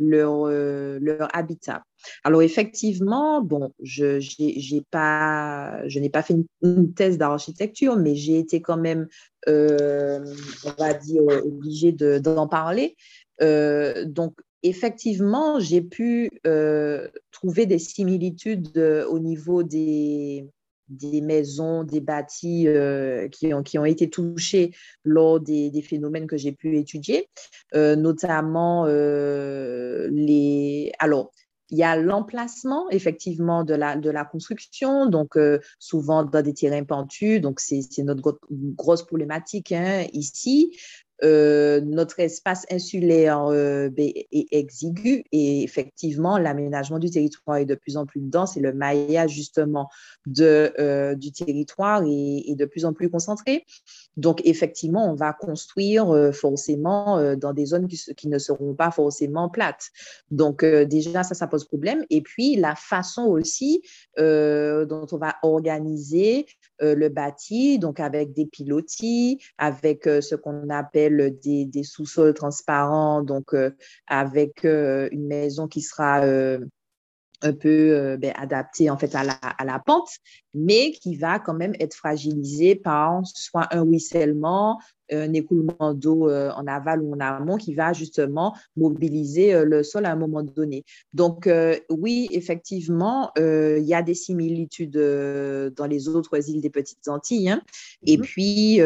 leur, 0.00 0.46
leur 0.48 1.28
habitat. 1.36 1.84
Alors 2.24 2.42
effectivement, 2.42 3.40
bon, 3.40 3.72
je, 3.80 4.18
j'ai, 4.20 4.82
pas, 4.90 5.86
je 5.86 6.00
n'ai 6.00 6.10
pas 6.10 6.22
fait 6.22 6.34
une, 6.62 6.92
thèse 6.94 7.18
d'architecture, 7.18 7.96
mais 7.96 8.16
j'ai 8.16 8.38
été 8.38 8.60
quand 8.60 8.76
même, 8.76 9.06
on 9.46 10.72
va 10.78 10.94
dire, 10.94 11.22
obligée 11.44 11.92
d'en 11.92 12.48
parler. 12.48 12.96
donc, 13.40 14.34
effectivement, 14.62 15.60
j'ai 15.60 15.80
pu 15.80 16.30
euh, 16.46 17.08
trouver 17.30 17.66
des 17.66 17.78
similitudes 17.78 18.76
euh, 18.76 19.06
au 19.06 19.18
niveau 19.18 19.62
des, 19.62 20.46
des 20.88 21.20
maisons, 21.20 21.84
des 21.84 22.00
bâtis 22.00 22.68
euh, 22.68 23.28
qui, 23.28 23.52
ont, 23.52 23.62
qui 23.62 23.78
ont 23.78 23.84
été 23.84 24.10
touchés 24.10 24.72
lors 25.04 25.40
des, 25.40 25.70
des 25.70 25.82
phénomènes 25.82 26.26
que 26.26 26.36
j'ai 26.36 26.52
pu 26.52 26.78
étudier, 26.78 27.28
notamment 27.74 28.86
les... 28.86 30.92
Alors, 30.98 31.32
il 31.70 31.78
y 31.78 31.82
a 31.82 31.96
l'emplacement, 31.96 32.88
effectivement, 32.90 33.64
de 33.64 33.74
la, 33.74 33.96
de 33.96 34.08
la 34.08 34.24
construction, 34.24 35.06
donc 35.06 35.36
souvent 35.78 36.22
dans 36.22 36.42
des 36.42 36.54
terrains 36.54 36.84
pentus, 36.84 37.40
donc 37.40 37.60
c'est 37.60 38.04
notre 38.04 38.38
grosse 38.50 39.04
problématique 39.04 39.72
hein, 39.72 40.06
ici. 40.12 40.76
Euh, 41.24 41.80
notre 41.80 42.20
espace 42.20 42.66
insulaire 42.70 43.46
euh, 43.46 43.88
ben, 43.88 44.10
est 44.14 44.46
exigu 44.52 45.24
et 45.32 45.62
effectivement, 45.62 46.36
l'aménagement 46.36 46.98
du 46.98 47.08
territoire 47.10 47.56
est 47.56 47.64
de 47.64 47.74
plus 47.74 47.96
en 47.96 48.04
plus 48.04 48.20
dense 48.20 48.56
et 48.56 48.60
le 48.60 48.74
maillage 48.74 49.30
justement 49.30 49.88
euh, 50.38 51.14
du 51.14 51.32
territoire 51.32 52.02
est, 52.06 52.54
de 52.54 52.64
plus 52.66 52.84
en 52.84 52.92
plus 52.92 53.08
concentré. 53.08 53.64
Donc, 54.16 54.42
effectivement, 54.44 55.10
on 55.10 55.14
va 55.14 55.32
construire 55.32 56.30
forcément 56.34 57.34
dans 57.36 57.52
des 57.52 57.66
zones 57.66 57.86
qui, 57.86 57.98
qui, 58.14 58.28
ne 58.28 58.38
seront 58.38 58.74
pas 58.74 58.90
forcément 58.90 59.48
plates. 59.48 59.90
Donc, 60.30 60.64
déjà, 60.64 61.22
ça, 61.22 61.34
ça 61.34 61.46
pose 61.46 61.64
problème. 61.66 62.04
Et 62.08 62.22
puis, 62.22 62.56
la 62.56 62.74
façon 62.74 63.24
aussi 63.24 63.82
dont 64.16 65.06
on 65.12 65.18
va 65.18 65.36
organiser 65.42 66.46
le 66.80 67.08
bâti, 67.08 67.78
donc 67.78 68.00
avec 68.00 68.32
des 68.32 68.46
pilotis, 68.46 69.38
avec 69.58 70.04
ce 70.04 70.34
qu'on 70.34 70.68
appelle 70.70 71.38
des, 71.42 71.82
sous-sols 71.82 72.34
transparents, 72.34 73.22
donc 73.22 73.54
euh, 73.54 73.70
avec 74.06 74.64
euh, 74.64 75.08
une 75.12 75.26
maison 75.26 75.68
qui 75.68 75.80
sera 75.80 76.22
euh, 76.24 76.58
un 77.42 77.52
peu 77.52 78.16
ben, 78.18 78.32
adaptée 78.36 78.88
en 78.88 78.96
fait 78.96 79.14
à 79.14 79.22
la, 79.22 79.34
à 79.34 79.64
la, 79.64 79.78
pente, 79.78 80.08
mais 80.54 80.92
qui 80.92 81.16
va 81.16 81.38
quand 81.38 81.54
même 81.54 81.74
être 81.80 81.94
fragilisée 81.94 82.76
par 82.76 83.20
soit 83.26 83.68
un 83.74 83.82
ruissellement, 83.82 84.80
un 85.10 85.32
écoulement 85.32 85.94
d'eau 85.94 86.28
euh, 86.28 86.50
en 86.52 86.66
aval 86.66 87.02
ou 87.02 87.14
en 87.14 87.20
amont 87.20 87.56
qui 87.56 87.74
va 87.74 87.92
justement 87.92 88.56
mobiliser 88.76 89.54
euh, 89.54 89.64
le 89.64 89.82
sol 89.82 90.06
à 90.06 90.12
un 90.12 90.16
moment 90.16 90.42
donné. 90.42 90.84
Donc, 91.12 91.46
euh, 91.46 91.76
oui, 91.90 92.28
effectivement, 92.32 93.30
il 93.36 93.84
y 93.84 93.94
a 93.94 94.02
des 94.02 94.14
similitudes 94.14 94.96
dans 94.96 95.86
les 95.86 96.08
autres 96.08 96.50
îles 96.50 96.60
des 96.60 96.70
Petites 96.70 97.08
Antilles. 97.08 97.50
Hein. 97.50 97.62
Et 98.04 98.16
mhm. 98.16 98.22
puis, 98.22 98.80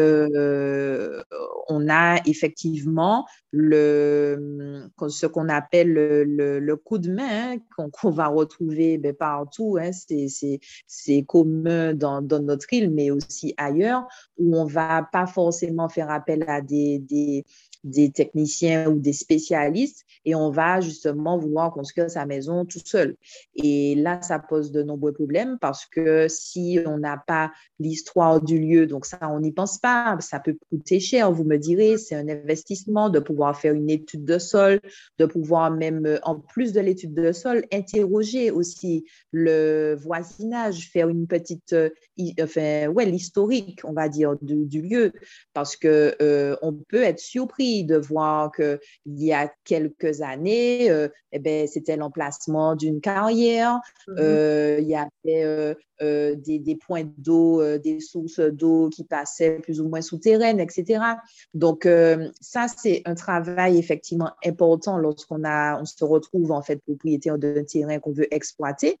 on 1.69 1.89
a 1.89 2.17
effectivement 2.25 3.25
le, 3.51 4.89
ce 5.07 5.25
qu'on 5.25 5.49
appelle 5.49 5.93
le, 5.93 6.75
coup 6.75 6.97
de 6.97 7.11
main 7.11 7.53
hein, 7.53 7.89
qu'on 7.91 8.09
va 8.09 8.27
retrouver 8.27 8.97
ben, 8.97 9.13
partout. 9.13 9.77
Hein. 9.79 9.91
C'est 10.87 11.23
commun 11.23 11.93
dans, 11.93 12.21
dans, 12.21 12.41
notre 12.41 12.71
île, 12.73 12.91
mais 12.91 13.11
aussi 13.11 13.53
ailleurs, 13.57 14.07
où 14.37 14.55
on 14.55 14.65
ne 14.65 14.69
va 14.69 15.07
pas 15.11 15.27
forcément 15.27 15.89
faire 15.89 16.10
appel 16.11 16.43
à 16.47 16.61
des, 16.61 16.99
des, 16.99 17.45
des 17.83 18.11
techniciens 18.11 18.89
ou 18.89 18.99
des 18.99 19.13
spécialistes 19.13 20.05
et 20.25 20.35
on 20.35 20.51
va 20.51 20.81
justement 20.81 21.37
vouloir 21.37 21.73
construire 21.73 22.09
sa 22.09 22.25
maison 22.25 22.65
tout 22.65 22.81
seul. 22.83 23.15
Et 23.55 23.95
là, 23.95 24.21
ça 24.21 24.39
pose 24.39 24.71
de 24.71 24.83
nombreux 24.83 25.13
problèmes 25.13 25.57
parce 25.59 25.85
que 25.85 26.27
si 26.27 26.79
on 26.85 26.99
n'a 26.99 27.17
pas 27.17 27.51
l'histoire 27.79 28.41
du 28.41 28.59
lieu, 28.59 28.85
donc 28.85 29.05
ça, 29.05 29.19
on 29.23 29.39
n'y 29.39 29.51
pense 29.51 29.79
pas, 29.79 30.17
ça 30.19 30.39
peut 30.39 30.55
coûter 30.69 30.99
cher, 30.99 31.31
vous 31.31 31.43
me 31.43 31.57
direz, 31.57 31.97
c'est 31.97 32.15
un 32.15 32.27
investissement 32.29 33.09
de 33.09 33.19
pouvoir 33.19 33.59
faire 33.59 33.73
une 33.73 33.89
étude 33.89 34.25
de 34.25 34.37
sol, 34.37 34.79
de 35.17 35.25
pouvoir 35.25 35.71
même, 35.71 36.05
euh, 36.05 36.19
en 36.23 36.35
plus 36.35 36.73
de 36.73 36.79
l'étude 36.79 37.13
de 37.13 37.31
sol, 37.31 37.65
interroger 37.71 38.51
aussi 38.51 39.05
le 39.31 39.95
voisinage, 39.95 40.89
faire 40.91 41.09
une 41.09 41.27
petite, 41.27 41.73
euh, 41.73 41.89
enfin, 42.41 42.87
ouais, 42.87 43.05
l'historique, 43.05 43.81
on 43.83 43.93
va 43.93 44.09
dire, 44.09 44.35
du, 44.41 44.81
lieu, 44.81 45.11
parce 45.53 45.75
que 45.75 46.15
euh, 46.21 46.55
on 46.61 46.73
peut 46.73 47.03
être 47.03 47.19
surpris 47.19 47.70
de 47.83 47.97
voir 47.97 48.51
qu'il 48.51 48.79
y 49.05 49.33
a 49.33 49.51
quelques 49.65 50.21
années, 50.21 50.89
euh, 50.89 51.07
eh 51.31 51.39
ben, 51.39 51.67
c'était 51.67 51.95
l'emplacement 51.95 52.75
d'une 52.75 53.01
carrière. 53.01 53.79
Mm-hmm. 54.07 54.15
Euh, 54.19 54.79
il 54.81 54.87
y 54.87 54.95
avait 54.95 55.43
euh, 55.43 55.73
euh, 56.01 56.35
des, 56.35 56.75
points 56.75 57.09
d'eau, 57.17 57.61
des 57.77 57.99
sources 57.99 58.39
d'eau 58.39 58.89
qui 58.89 59.03
passaient 59.03 59.59
plus 59.59 59.79
ou 59.79 59.87
moins 59.87 60.01
souterraines, 60.01 60.59
etc. 60.59 61.03
Donc, 61.53 61.87
ça, 62.41 62.67
c'est 62.67 63.01
un 63.05 63.15
travail 63.15 63.77
effectivement 63.77 64.31
important 64.45 64.97
lorsqu'on 64.97 65.43
a, 65.43 65.79
on 65.79 65.85
se 65.85 66.03
retrouve 66.03 66.51
en 66.51 66.61
fait 66.61 66.77
propriétaire 66.77 67.37
d'un 67.37 67.63
terrain 67.63 67.99
qu'on 67.99 68.11
veut 68.11 68.33
exploiter 68.33 68.97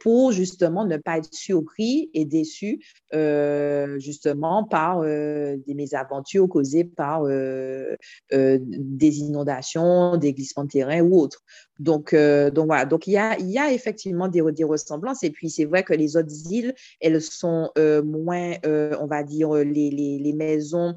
pour 0.00 0.32
justement 0.32 0.84
ne 0.84 0.96
pas 0.96 1.18
être 1.18 1.32
surpris 1.32 2.10
et 2.14 2.24
déçu 2.24 2.80
justement 3.98 4.64
par 4.64 5.02
des 5.02 5.74
mésaventures 5.74 6.48
causées 6.48 6.84
par 6.84 7.24
des 8.32 9.18
inondations, 9.18 10.16
des 10.16 10.32
glissements 10.32 10.64
de 10.64 10.70
terrain 10.70 11.00
ou 11.00 11.18
autres. 11.18 11.42
Donc, 11.78 12.14
donc 12.14 12.66
voilà, 12.66 12.84
donc 12.84 13.06
il 13.06 13.12
y 13.12 13.16
a, 13.16 13.38
il 13.38 13.50
y 13.50 13.58
a 13.58 13.72
effectivement 13.72 14.28
des, 14.28 14.42
des 14.52 14.64
ressemblances 14.64 15.22
et 15.22 15.30
puis 15.30 15.50
c'est 15.50 15.64
vrai 15.64 15.82
que 15.82 15.94
les 15.94 16.16
autres 16.16 16.50
îles, 16.50 16.74
elles 17.00 17.20
sont 17.20 17.70
euh, 17.78 18.02
moins, 18.02 18.54
euh, 18.66 18.96
on 19.00 19.06
va 19.06 19.22
dire, 19.22 19.52
les, 19.54 19.90
les, 19.90 20.32
maisons 20.32 20.94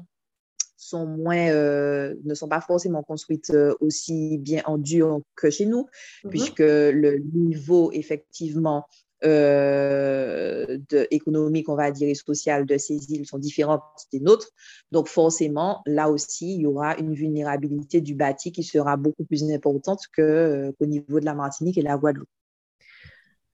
sont 0.76 1.06
moins, 1.06 1.48
euh, 1.48 2.14
ne 2.24 2.34
sont 2.34 2.48
pas 2.48 2.60
forcément 2.60 3.02
construites 3.02 3.52
aussi 3.80 4.38
bien 4.38 4.62
en 4.66 4.78
dur 4.78 5.20
que 5.36 5.50
chez 5.50 5.66
nous, 5.66 5.86
mm-hmm. 6.24 6.28
puisque 6.28 6.58
le 6.60 7.18
niveau 7.34 7.90
effectivement 7.92 8.84
de, 9.22 11.06
économique, 11.10 11.68
on 11.68 11.76
va 11.76 11.90
dire, 11.90 12.08
et 12.08 12.14
social 12.14 12.66
de 12.66 12.76
ces 12.78 13.12
îles 13.12 13.26
sont 13.26 13.38
différentes 13.38 13.82
des 14.12 14.20
nôtres. 14.20 14.48
Donc, 14.92 15.08
forcément, 15.08 15.82
là 15.86 16.10
aussi, 16.10 16.54
il 16.54 16.62
y 16.62 16.66
aura 16.66 16.96
une 16.98 17.14
vulnérabilité 17.14 18.00
du 18.00 18.14
bâti 18.14 18.52
qui 18.52 18.62
sera 18.62 18.96
beaucoup 18.96 19.24
plus 19.24 19.50
importante 19.50 20.00
qu'au 20.14 20.86
niveau 20.86 21.20
de 21.20 21.24
la 21.24 21.34
Martinique 21.34 21.78
et 21.78 21.82
la 21.82 21.96
Guadeloupe. 21.96 22.28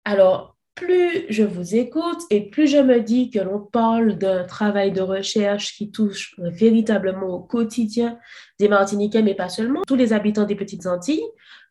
Alors, 0.05 0.57
plus 0.75 1.27
je 1.29 1.43
vous 1.43 1.75
écoute 1.75 2.23
et 2.31 2.49
plus 2.49 2.67
je 2.67 2.79
me 2.79 3.01
dis 3.01 3.31
que 3.31 3.39
l'on 3.39 3.61
parle 3.61 4.17
d'un 4.17 4.45
travail 4.45 4.93
de 4.93 5.03
recherche 5.03 5.77
qui 5.77 5.91
touche 5.91 6.35
véritablement 6.39 7.29
au 7.29 7.41
quotidien 7.41 8.19
des 8.59 8.69
Martiniquais, 8.69 9.23
mais 9.23 9.35
pas 9.35 9.49
seulement, 9.49 9.83
tous 9.87 9.97
les 9.97 10.13
habitants 10.13 10.47
des 10.47 10.55
Petites 10.55 10.87
Antilles, 10.87 11.25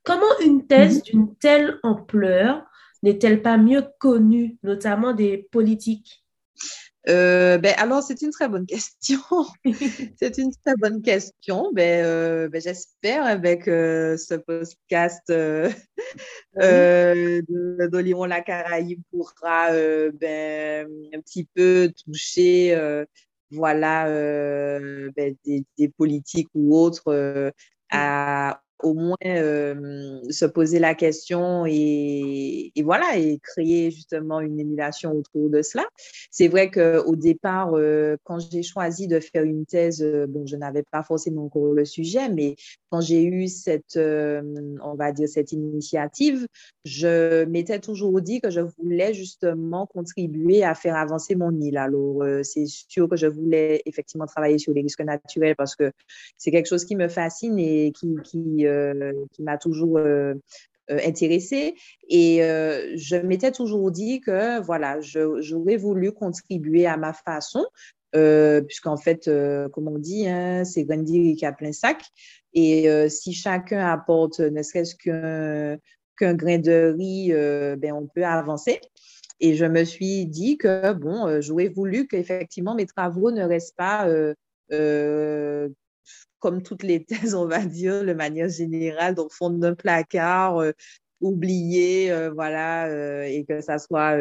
comment 0.03 0.39
une 0.45 0.67
thèse 0.67 0.97
mhm. 0.97 1.01
d'une 1.03 1.35
telle 1.35 1.79
ampleur 1.83 2.63
n'est-elle 3.03 3.41
pas 3.41 3.57
mieux 3.57 3.83
connue, 3.99 4.57
notamment 4.63 5.13
des 5.13 5.47
politiques? 5.51 6.23
Euh, 7.07 7.57
ben, 7.57 7.73
alors, 7.77 8.03
c'est 8.03 8.21
une 8.21 8.31
très 8.31 8.49
bonne 8.49 8.65
question. 8.65 9.19
c'est 10.19 10.37
une 10.37 10.51
très 10.65 10.75
bonne 10.77 11.01
question. 11.01 11.71
Ben, 11.73 12.05
euh, 12.05 12.49
ben, 12.49 12.61
J'espère 12.61 13.25
avec 13.25 13.67
euh, 13.67 14.17
ce 14.17 14.35
podcast 14.35 15.23
d'Oliron 17.89 18.25
La 18.25 18.41
Caraïbe 18.41 19.01
pourra 19.11 19.71
ben, 19.71 20.87
un 21.13 21.21
petit 21.21 21.47
peu 21.55 21.91
toucher 22.05 22.77
voilà, 23.51 24.05
ben, 25.15 25.35
des, 25.45 25.63
des, 25.77 25.89
politiques 25.89 26.49
ou 26.53 26.77
autres 26.77 27.51
à, 27.91 28.61
au 28.81 28.93
moins 28.93 29.17
se 29.21 30.45
poser 30.45 30.79
la 30.79 30.95
question 30.95 31.65
et, 31.67 32.71
voilà, 32.83 33.17
et 33.17 33.39
créer 33.39 33.91
justement 33.91 34.39
une 34.39 34.59
émulation 34.59 35.11
autour 35.11 35.49
de 35.49 35.61
cela. 35.61 35.85
C'est 36.31 36.47
vrai 36.47 36.71
qu'au 36.71 37.15
départ, 37.15 37.71
quand 38.23 38.39
j'ai 38.39 38.63
choisi 38.63 39.07
de 39.07 39.19
faire 39.19 39.43
une 39.43 39.65
thèse, 39.65 40.03
bon, 40.29 40.45
je 40.45 40.55
n'avais 40.55 40.83
pas 40.91 41.03
forcément 41.03 41.45
encore 41.45 41.73
le 41.73 41.85
sujet, 41.85 42.29
mais 42.29 42.55
quand 42.89 43.01
j'ai 43.01 43.23
eu 43.23 43.47
cette, 43.47 43.97
on 43.97 44.95
va 44.95 45.11
dire, 45.11 45.27
cette 45.27 45.51
initiative, 45.51 46.47
je 46.85 47.45
m'étais 47.45 47.79
toujours 47.79 48.21
dit 48.21 48.41
que 48.41 48.49
je 48.49 48.61
voulais 48.61 49.13
justement 49.13 49.85
contribuer 49.85 50.63
à 50.63 50.73
faire 50.75 50.95
avancer 50.95 51.35
mon 51.35 51.51
île. 51.59 51.77
Alors, 51.77 52.23
c'est 52.43 52.65
sûr 52.65 53.09
que 53.09 53.15
je 53.15 53.27
voulais 53.27 53.81
effectivement 53.85 54.25
travailler 54.25 54.57
sur 54.57 54.73
les 54.73 54.81
risques 54.81 55.01
naturels 55.01 55.55
parce 55.55 55.75
que 55.75 55.91
c'est 56.37 56.51
quelque 56.51 56.67
chose 56.67 56.85
qui 56.85 56.95
me 56.95 57.07
fascine 57.07 57.59
et 57.59 57.91
qui, 57.91 58.65
qui 59.31 59.43
m'a 59.43 59.57
toujours 59.57 59.97
euh, 59.97 60.33
euh, 60.91 60.99
intéressée. 61.05 61.75
Et 62.07 62.39
je 62.39 63.15
m'étais 63.15 63.51
toujours 63.51 63.91
dit 63.91 64.21
que 64.21 64.61
voilà, 64.61 64.99
j'aurais 65.01 65.77
voulu 65.77 66.11
contribuer 66.11 66.85
à 66.87 66.97
ma 66.97 67.13
façon, 67.13 67.65
puisqu'en 68.13 68.97
fait, 68.97 69.29
comme 69.71 69.87
on 69.87 69.99
dit, 69.99 70.27
hein, 70.27 70.63
c'est 70.65 70.83
Gandhi 70.83 71.35
qui 71.35 71.45
a 71.45 71.53
plein 71.53 71.71
sac. 71.71 72.03
Et 72.53 72.89
si 73.09 73.33
chacun 73.33 73.85
apporte 73.87 74.39
ne 74.39 74.63
serait-ce 74.63 74.95
qu'un 74.95 76.33
grain 76.33 76.57
de 76.57 76.95
riz, 76.97 77.31
ben, 77.77 77.93
on 77.93 78.07
peut 78.07 78.25
avancer. 78.25 78.81
Et 79.41 79.55
je 79.55 79.65
me 79.65 79.85
suis 79.85 80.25
dit 80.25 80.57
que, 80.57 80.91
bon, 80.93 81.39
j'aurais 81.39 81.69
voulu 81.69 82.07
qu'effectivement 82.07 82.75
mes 82.75 82.87
travaux 82.87 83.31
ne 83.31 83.43
restent 83.43 83.77
pas 83.77 84.07
comme 86.39 86.63
toutes 86.63 86.83
les 86.83 87.03
thèses, 87.03 87.35
on 87.35 87.47
va 87.47 87.65
dire, 87.65 88.03
de 88.05 88.13
manière 88.13 88.49
générale, 88.49 89.15
dans 89.15 89.23
le 89.23 89.29
fond 89.29 89.49
d'un 89.49 89.75
placard, 89.75 90.61
euh, 91.21 91.27
oubliées, 91.27 92.29
voilà, 92.33 93.27
et 93.27 93.45
que 93.45 93.61
ça 93.61 93.79
soit 93.79 94.17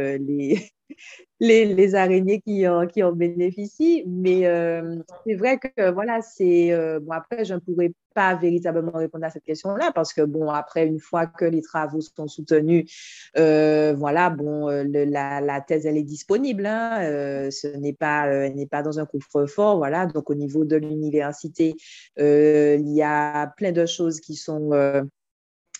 les, 1.40 1.64
les, 1.74 1.94
araignées 1.94 2.40
qui 2.40 2.66
en, 2.66 2.86
qui 2.86 3.02
en 3.02 3.12
bénéficient. 3.12 4.04
Mais 4.06 4.46
euh, 4.46 4.96
c'est 5.26 5.34
vrai 5.34 5.58
que, 5.58 5.90
voilà, 5.90 6.20
c'est. 6.22 6.72
Euh, 6.72 7.00
bon, 7.00 7.12
après, 7.12 7.44
je 7.44 7.54
ne 7.54 7.58
pourrais 7.58 7.92
pas 8.14 8.34
véritablement 8.34 8.92
répondre 8.92 9.24
à 9.24 9.30
cette 9.30 9.44
question-là 9.44 9.92
parce 9.94 10.12
que, 10.12 10.22
bon, 10.22 10.50
après, 10.50 10.86
une 10.86 10.98
fois 10.98 11.26
que 11.26 11.44
les 11.44 11.62
travaux 11.62 12.00
sont 12.00 12.26
soutenus, 12.26 13.30
euh, 13.36 13.94
voilà, 13.96 14.30
bon, 14.30 14.68
la, 14.68 15.40
la, 15.40 15.60
thèse, 15.60 15.86
elle 15.86 15.96
est 15.96 16.02
disponible. 16.02 16.66
Hein, 16.66 17.50
ce 17.50 17.68
n'est 17.76 17.92
pas, 17.92 18.48
n'est 18.48 18.66
pas 18.66 18.82
dans 18.82 18.98
un 18.98 19.06
couvre-fort, 19.06 19.78
voilà. 19.78 20.06
Donc, 20.06 20.30
au 20.30 20.34
niveau 20.34 20.64
de 20.64 20.76
l'université, 20.76 21.74
il 22.16 22.88
y 22.88 23.02
a 23.02 23.46
plein 23.56 23.72
de 23.72 23.86
choses 23.86 24.20
qui 24.20 24.34
sont 24.34 24.70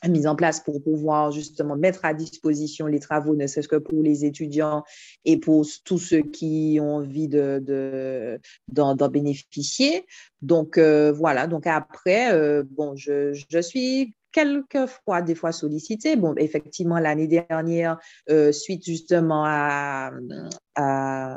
mise 0.07 0.27
en 0.27 0.37
place 0.37 0.61
pour 0.61 0.83
pouvoir 0.83 1.33
justement 1.33 1.77
mettre 1.77 2.05
à 2.05 2.15
disposition 2.15 2.87
les 2.87 3.01
travaux, 3.01 3.35
ne 3.35 3.47
serait-ce 3.47 3.69
que 3.69 3.77
pour 3.77 4.03
les 4.03 4.25
étudiants 4.25 4.85
et 5.25 5.39
pour 5.39 5.67
tous 5.85 5.99
ceux 5.99 6.23
qui 6.23 6.79
ont 6.81 6.97
envie 6.97 7.29
d'en 7.29 7.59
de, 7.61 8.39
d'en 8.69 9.09
bénéficier. 9.09 10.05
Donc 10.43 10.79
euh, 10.79 11.11
voilà, 11.11 11.47
donc 11.47 11.67
après, 11.67 12.33
euh, 12.33 12.63
bon, 12.71 12.95
je, 12.95 13.33
je 13.49 13.59
suis 13.61 14.15
quelquefois 14.31 15.23
des 15.23 15.35
fois 15.35 15.53
sollicitée. 15.53 16.15
Bon, 16.15 16.35
effectivement, 16.37 16.99
l'année 16.99 17.27
dernière, 17.27 17.99
euh, 18.31 18.53
suite 18.53 18.85
justement 18.85 19.45
à, 19.47 20.13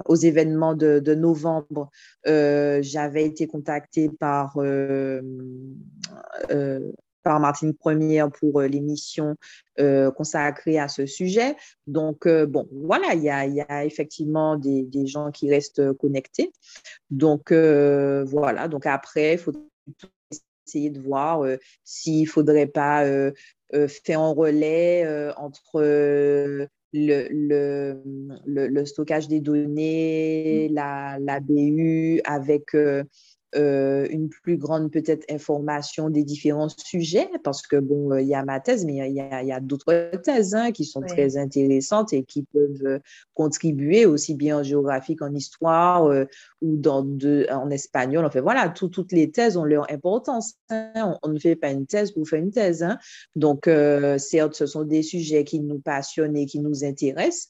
aux 0.05 0.15
événements 0.15 0.75
de 0.75 1.15
novembre, 1.15 1.89
j'avais 2.25 3.25
été 3.25 3.47
contactée 3.47 4.09
par 4.19 4.55
par 7.23 7.39
Martine 7.39 7.73
Première 7.73 8.31
pour 8.31 8.61
euh, 8.61 8.67
l'émission 8.67 9.35
euh, 9.79 10.11
consacrée 10.11 10.79
à 10.79 10.87
ce 10.87 11.05
sujet. 11.05 11.55
Donc, 11.87 12.25
euh, 12.25 12.45
bon, 12.45 12.67
voilà, 12.71 13.13
il 13.13 13.23
y 13.23 13.29
a, 13.29 13.45
y 13.45 13.61
a 13.61 13.85
effectivement 13.85 14.57
des, 14.57 14.83
des, 14.83 15.07
gens 15.07 15.31
qui 15.31 15.49
restent 15.49 15.93
connectés. 15.93 16.51
Donc, 17.09 17.51
voilà, 17.51 18.67
donc 18.67 18.85
après, 18.85 19.33
il 19.33 19.37
faut 19.37 19.53
essayer 20.65 20.89
de 20.89 20.99
voir 20.99 21.45
s'il 21.83 22.23
ne 22.23 22.27
faudrait 22.27 22.67
pas 22.67 23.03
faire 23.73 24.19
un 24.19 24.33
relais 24.33 25.31
entre 25.37 25.81
le, 25.81 26.67
le, 26.93 28.01
le, 28.45 28.85
stockage 28.85 29.27
des 29.27 29.39
données, 29.41 30.69
la, 30.69 31.17
la 31.19 31.39
BU 31.39 32.21
avec 32.23 32.75
euh, 33.55 34.07
une 34.09 34.29
plus 34.29 34.57
grande 34.57 34.91
peut-être 34.91 35.25
information 35.29 36.09
des 36.09 36.23
différents 36.23 36.69
sujets, 36.69 37.29
parce 37.43 37.61
que 37.61 37.75
bon, 37.75 38.13
euh, 38.13 38.21
il 38.21 38.27
y 38.27 38.33
a 38.33 38.45
ma 38.45 38.61
thèse, 38.61 38.85
mais 38.85 39.09
il 39.09 39.13
y 39.13 39.51
a, 39.51 39.59
d'autres 39.59 40.11
thèses 40.23 40.55
hein, 40.55 40.71
qui 40.71 40.85
sont 40.85 41.01
très 41.01 41.35
intéressantes 41.37 42.13
et 42.13 42.23
qui 42.23 42.43
peuvent 42.43 42.85
euh, 42.85 42.99
contribuer 43.33 44.05
aussi 44.05 44.35
bien 44.35 44.59
en 44.59 44.63
géographie 44.63 45.17
qu'en 45.17 45.33
histoire 45.33 46.09
ou 46.61 46.77
dans 46.77 47.03
de, 47.03 47.45
en 47.51 47.69
espagnol. 47.69 48.25
En 48.25 48.29
fait, 48.29 48.39
voilà, 48.39 48.69
toutes 48.69 49.11
les 49.11 49.31
thèses 49.31 49.57
ont 49.57 49.65
leur 49.65 49.91
importance. 49.91 50.53
Hein. 50.69 51.17
On, 51.21 51.29
ne 51.29 51.39
fait 51.39 51.55
pas 51.57 51.71
une 51.71 51.85
thèse 51.85 52.11
pour 52.11 52.27
faire 52.27 52.39
une 52.39 52.51
thèse. 52.51 52.83
Hein. 52.83 52.97
Donc, 53.35 53.69
certes, 54.17 54.55
ce 54.55 54.65
sont 54.65 54.83
des 54.83 55.03
sujets 55.03 55.43
qui 55.43 55.59
nous 55.59 55.79
passionnent 55.79 56.37
et 56.37 56.45
qui 56.45 56.59
nous 56.59 56.85
intéressent, 56.85 57.49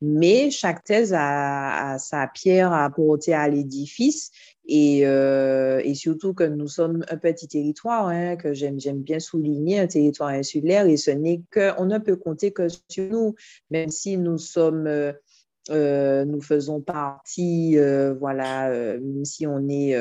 mais 0.00 0.50
chaque 0.50 0.84
thèse 0.84 1.14
a, 1.16 1.96
sa 1.98 2.26
pierre 2.26 2.72
à 2.72 2.84
apporter 2.84 3.34
à 3.34 3.48
l'édifice. 3.48 4.30
Et, 4.68 5.06
euh, 5.06 5.80
et, 5.84 5.94
surtout 5.94 6.34
que 6.34 6.42
nous 6.42 6.66
sommes 6.66 7.04
un 7.08 7.16
petit 7.18 7.46
territoire, 7.46 8.08
hein, 8.08 8.34
que 8.34 8.52
j'aime 8.52 8.78
bien 8.96 9.20
souligner, 9.20 9.78
un 9.78 9.86
territoire 9.86 10.30
insulaire, 10.30 10.86
et 10.86 10.96
ce 10.96 11.12
n'est 11.12 11.40
qu'on 11.52 11.84
ne 11.84 11.98
peut 11.98 12.16
compter 12.16 12.50
que 12.50 12.66
sur 12.88 13.08
nous, 13.10 13.36
même 13.70 13.90
si 13.90 14.16
nous 14.16 14.38
sommes, 14.38 14.88
euh, 14.88 15.12
euh 15.70 16.24
nous 16.24 16.40
faisons 16.40 16.80
partie, 16.80 17.76
voilà, 18.18 18.70
même 18.98 19.24
si 19.24 19.46
on 19.46 19.68
est 19.68 19.94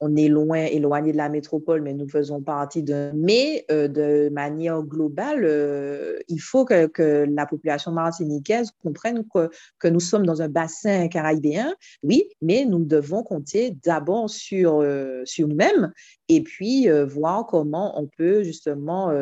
on 0.00 0.16
est 0.16 0.28
loin, 0.28 0.64
éloigné 0.64 1.12
de 1.12 1.16
la 1.16 1.28
métropole, 1.28 1.82
mais 1.82 1.92
nous 1.92 2.08
faisons 2.08 2.40
partie 2.40 2.82
de. 2.82 3.10
Mais 3.14 3.64
euh, 3.70 3.86
de 3.86 4.30
manière 4.32 4.82
globale, 4.82 5.44
euh, 5.44 6.18
il 6.28 6.40
faut 6.40 6.64
que, 6.64 6.86
que, 6.86 7.26
la 7.28 7.46
population 7.46 7.92
martiniquaise 7.92 8.70
comprenne 8.82 9.24
que, 9.32 9.50
que, 9.78 9.88
nous 9.88 10.00
sommes 10.00 10.24
dans 10.24 10.40
un 10.40 10.48
bassin 10.48 11.08
caribéen, 11.08 11.74
oui, 12.02 12.24
mais 12.40 12.64
nous 12.64 12.84
devons 12.84 13.22
compter 13.22 13.76
d'abord 13.84 14.30
sur, 14.30 14.80
euh, 14.80 15.22
sur 15.24 15.46
nous-mêmes 15.46 15.92
et 16.30 16.42
puis 16.42 16.88
voir 17.08 17.46
comment 17.46 18.00
on 18.00 18.06
peut 18.06 18.42
justement 18.42 19.12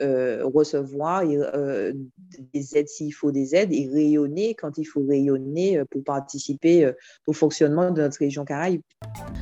recevoir 0.00 1.22
des 1.24 2.76
aides 2.76 2.88
s'il 2.88 3.12
faut 3.12 3.30
des 3.30 3.54
aides 3.54 3.72
et 3.72 3.88
rayonner 3.92 4.54
quand 4.54 4.78
il 4.78 4.84
faut 4.84 5.04
rayonner 5.06 5.82
pour 5.90 6.02
participer 6.02 6.90
au 7.26 7.32
fonctionnement 7.32 7.90
de 7.90 8.00
notre 8.00 8.18
région 8.18 8.44
caraïbe. 8.44 8.80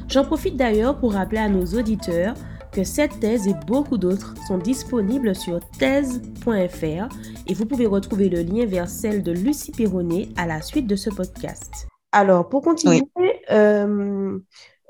J'en 0.09 0.25
profite 0.25 0.57
d'ailleurs 0.57 0.99
pour 0.99 1.13
rappeler 1.13 1.39
à 1.39 1.49
nos 1.49 1.65
auditeurs 1.65 2.35
que 2.73 2.85
cette 2.85 3.21
thèse 3.21 3.47
et 3.47 3.55
beaucoup 3.67 3.99
d'autres 3.99 4.35
sont 4.49 4.59
disponibles 4.59 5.35
sur 5.37 5.61
thèse.fr 5.79 7.09
et 7.47 7.55
vous 7.55 7.67
pouvez 7.67 7.87
retrouver 7.87 8.29
le 8.31 8.43
lien 8.43 8.67
vers 8.67 8.89
celle 8.89 9.23
de 9.23 9.33
Lucie 9.33 9.73
Perronnet 9.73 10.29
à 10.37 10.47
la 10.47 10.63
suite 10.63 10.87
de 10.87 10.97
ce 10.97 11.11
podcast. 11.11 11.87
Alors, 12.13 12.49
pour 12.49 12.63
continuer, 12.63 13.03
euh, 13.51 14.39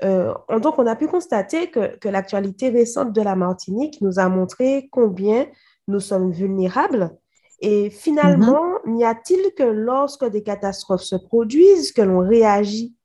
euh, 0.03 0.33
donc 0.59 0.77
on 0.79 0.87
a 0.87 0.95
pu 0.95 1.07
constater 1.07 1.69
que, 1.69 1.97
que 1.97 2.09
l'actualité 2.09 2.69
récente 2.69 3.13
de 3.13 3.21
la 3.21 3.35
Martinique 3.35 4.01
nous 4.01 4.19
a 4.19 4.27
montré 4.27 4.89
combien 4.91 5.47
nous 5.87 5.99
sommes 5.99 6.31
vulnérables. 6.31 7.11
Et 7.59 7.89
finalement, 7.89 8.79
mm-hmm. 8.85 8.91
n'y 8.91 9.05
a-t-il 9.05 9.53
que 9.55 9.63
lorsque 9.63 10.25
des 10.25 10.43
catastrophes 10.43 11.03
se 11.03 11.15
produisent 11.15 11.93
que 11.93 12.01
l'on 12.01 12.19
réagit? 12.19 12.95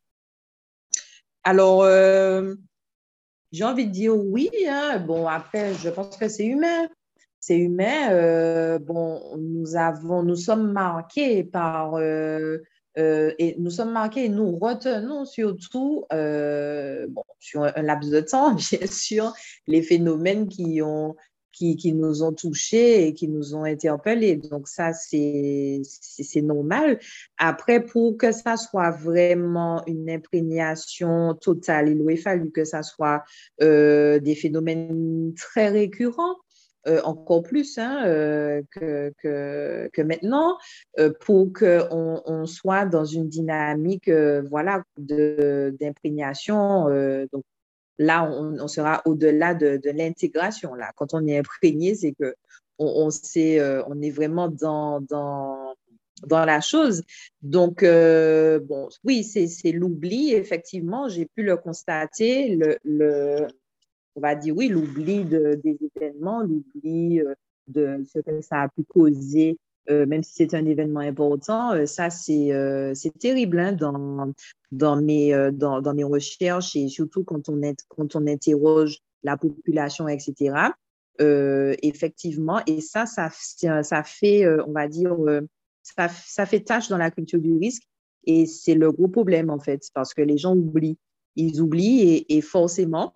Alors, 1.44 1.82
euh, 1.82 2.54
j'ai 3.52 3.64
envie 3.64 3.86
de 3.86 3.92
dire 3.92 4.16
oui. 4.16 4.50
Hein. 4.68 4.98
Bon, 5.06 5.28
après, 5.28 5.74
je 5.74 5.88
pense 5.90 6.16
que 6.16 6.28
c'est 6.28 6.46
humain. 6.46 6.88
C'est 7.38 7.56
humain. 7.56 8.10
Euh, 8.10 8.80
bon, 8.80 9.22
nous 9.38 9.76
avons, 9.76 10.24
nous 10.24 10.36
sommes 10.36 10.72
marqués 10.72 11.44
par, 11.44 11.94
euh, 12.98 13.28
euh, 13.28 13.34
et 13.38 13.56
nous 13.58 13.70
sommes 13.70 13.92
marqués 13.92 14.24
et 14.24 14.28
nous 14.28 14.56
retenons 14.58 15.24
surtout, 15.24 16.04
bon, 16.10 17.22
sur 17.38 17.62
un 17.62 17.82
laps 17.82 18.10
de 18.10 18.20
temps, 18.20 18.54
bien 18.70 18.86
sûr, 18.86 19.32
les 19.66 19.82
phénomènes 19.82 20.48
qui 20.48 20.82
ont 20.82 21.16
qui, 21.58 21.92
nous 21.92 22.22
ont 22.22 22.32
touchés 22.32 23.06
et 23.06 23.14
qui 23.14 23.28
nous 23.28 23.54
ont 23.54 23.64
interpellés. 23.64 24.36
Donc 24.36 24.68
ça, 24.68 24.92
c'est 24.92 25.82
normal. 26.36 27.00
Après, 27.36 27.84
pour 27.84 28.16
que 28.16 28.32
ça 28.32 28.56
soit 28.56 28.90
vraiment 28.90 29.82
une 29.86 30.08
imprégnation 30.10 31.34
totale, 31.34 31.88
il 31.88 32.02
aurait 32.02 32.16
fallu 32.16 32.50
que 32.50 32.64
ça 32.64 32.82
soit 32.82 33.24
euh, 33.60 34.20
des 34.20 34.34
phénomènes 34.34 35.32
très 35.36 35.68
récurrents. 35.68 36.36
Euh, 36.86 37.00
encore 37.02 37.42
plus 37.42 37.76
hein, 37.76 38.04
euh, 38.06 38.62
que, 38.70 39.12
que, 39.20 40.02
maintenant, 40.02 40.56
pour 41.20 41.52
qu'on 41.52 42.22
on 42.24 42.46
soit 42.46 42.86
dans 42.86 43.04
une 43.04 43.28
dynamique 43.28 44.08
voilà, 44.08 44.84
d'imprégnation. 44.96 46.84
donc, 47.32 47.44
là, 47.98 48.30
on, 48.30 48.68
sera 48.68 49.02
au-delà 49.04 49.54
de, 49.54 49.80
l'intégration. 49.84 50.74
Là, 50.74 50.92
quand 50.96 51.14
on 51.14 51.26
est 51.26 51.38
imprégné, 51.38 51.94
c'est 51.94 52.12
que 52.12 52.34
on, 52.78 53.08
euh, 53.36 53.82
on 53.88 54.00
est 54.00 54.10
vraiment 54.10 54.48
dans, 54.48 55.00
dans, 55.00 55.74
dans 56.26 56.44
la 56.44 56.60
chose. 56.60 57.02
Donc, 57.42 57.82
euh, 57.82 58.60
bon, 58.60 58.88
oui, 59.04 59.24
c'est 59.24 59.72
l'oubli. 59.72 60.32
Effectivement, 60.32 61.08
j'ai 61.08 61.26
pu 61.26 61.42
le 61.42 61.56
constater. 61.56 62.56
Le, 62.84 63.48
on 64.18 64.20
va 64.20 64.34
dire 64.34 64.54
oui, 64.56 64.68
l'oubli 64.68 65.24
de, 65.24 65.58
des 65.62 65.78
événements, 65.96 66.42
l'oubli 66.42 67.20
euh, 67.20 67.34
de 67.68 68.04
ce 68.12 68.18
que 68.18 68.40
ça 68.40 68.62
a 68.62 68.68
pu 68.68 68.82
causer 68.84 69.56
euh, 69.90 70.04
même 70.04 70.22
si 70.22 70.32
c'est 70.34 70.54
un 70.54 70.66
événement 70.66 71.00
important, 71.00 71.72
euh, 71.72 71.86
ça, 71.86 72.10
c'est 72.10 72.52
euh, 72.52 72.92
terrible 73.18 73.58
hein, 73.58 73.72
dans, 73.72 74.34
dans, 74.70 75.00
mes, 75.00 75.32
dans, 75.52 75.80
dans, 75.80 75.94
mes 75.94 76.04
recherches 76.04 76.76
et 76.76 76.88
surtout 76.88 77.24
quand 77.24 77.48
on, 77.48 77.62
est, 77.62 77.86
quand 77.88 78.14
on 78.14 78.26
interroge 78.26 78.98
la 79.22 79.38
population, 79.38 80.06
etc. 80.06 80.54
effectivement, 81.18 82.60
et 82.66 82.80
ça, 82.80 83.06
ça, 83.06 83.30
ça 83.30 84.02
fait, 84.04 84.46
on 84.66 84.72
va 84.72 84.88
dire, 84.88 85.16
ça, 85.82 86.08
ça 86.08 86.46
fait 86.46 86.60
tâche 86.60 86.88
dans 86.88 86.98
la 86.98 87.10
culture 87.10 87.40
du 87.40 87.56
risque 87.56 87.82
et 88.24 88.46
c'est 88.46 88.74
le 88.74 88.92
gros 88.92 89.08
problème, 89.08 89.48
en 89.48 89.58
fait, 89.58 89.88
parce 89.94 90.12
que 90.12 90.22
les 90.22 90.38
gens 90.38 90.54
oublient. 90.54 90.98
Ils 91.34 91.62
oublient 91.62 92.26
et 92.28 92.40
forcément, 92.42 93.14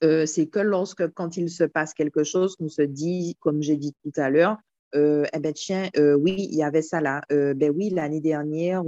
c'est 0.00 0.46
que 0.46 0.58
lorsque, 0.58 1.08
quand 1.14 1.36
il 1.36 1.50
se 1.50 1.64
passe 1.64 1.94
quelque 1.94 2.24
chose, 2.24 2.56
qu'on 2.56 2.68
se 2.68 2.82
dit, 2.82 3.36
comme 3.40 3.62
j'ai 3.62 3.76
dit 3.76 3.94
tout 4.02 4.12
à 4.16 4.30
l'heure, 4.30 4.58
euh, 4.94 5.24
eh 5.34 5.38
ben 5.40 5.52
tiens, 5.52 5.88
euh, 5.96 6.14
oui, 6.14 6.48
il 6.50 6.56
y 6.56 6.62
avait 6.62 6.82
ça 6.82 7.00
là. 7.00 7.22
Euh, 7.32 7.54
ben 7.54 7.72
oui, 7.74 7.90
l'année 7.90 8.20
dernière, 8.20 8.82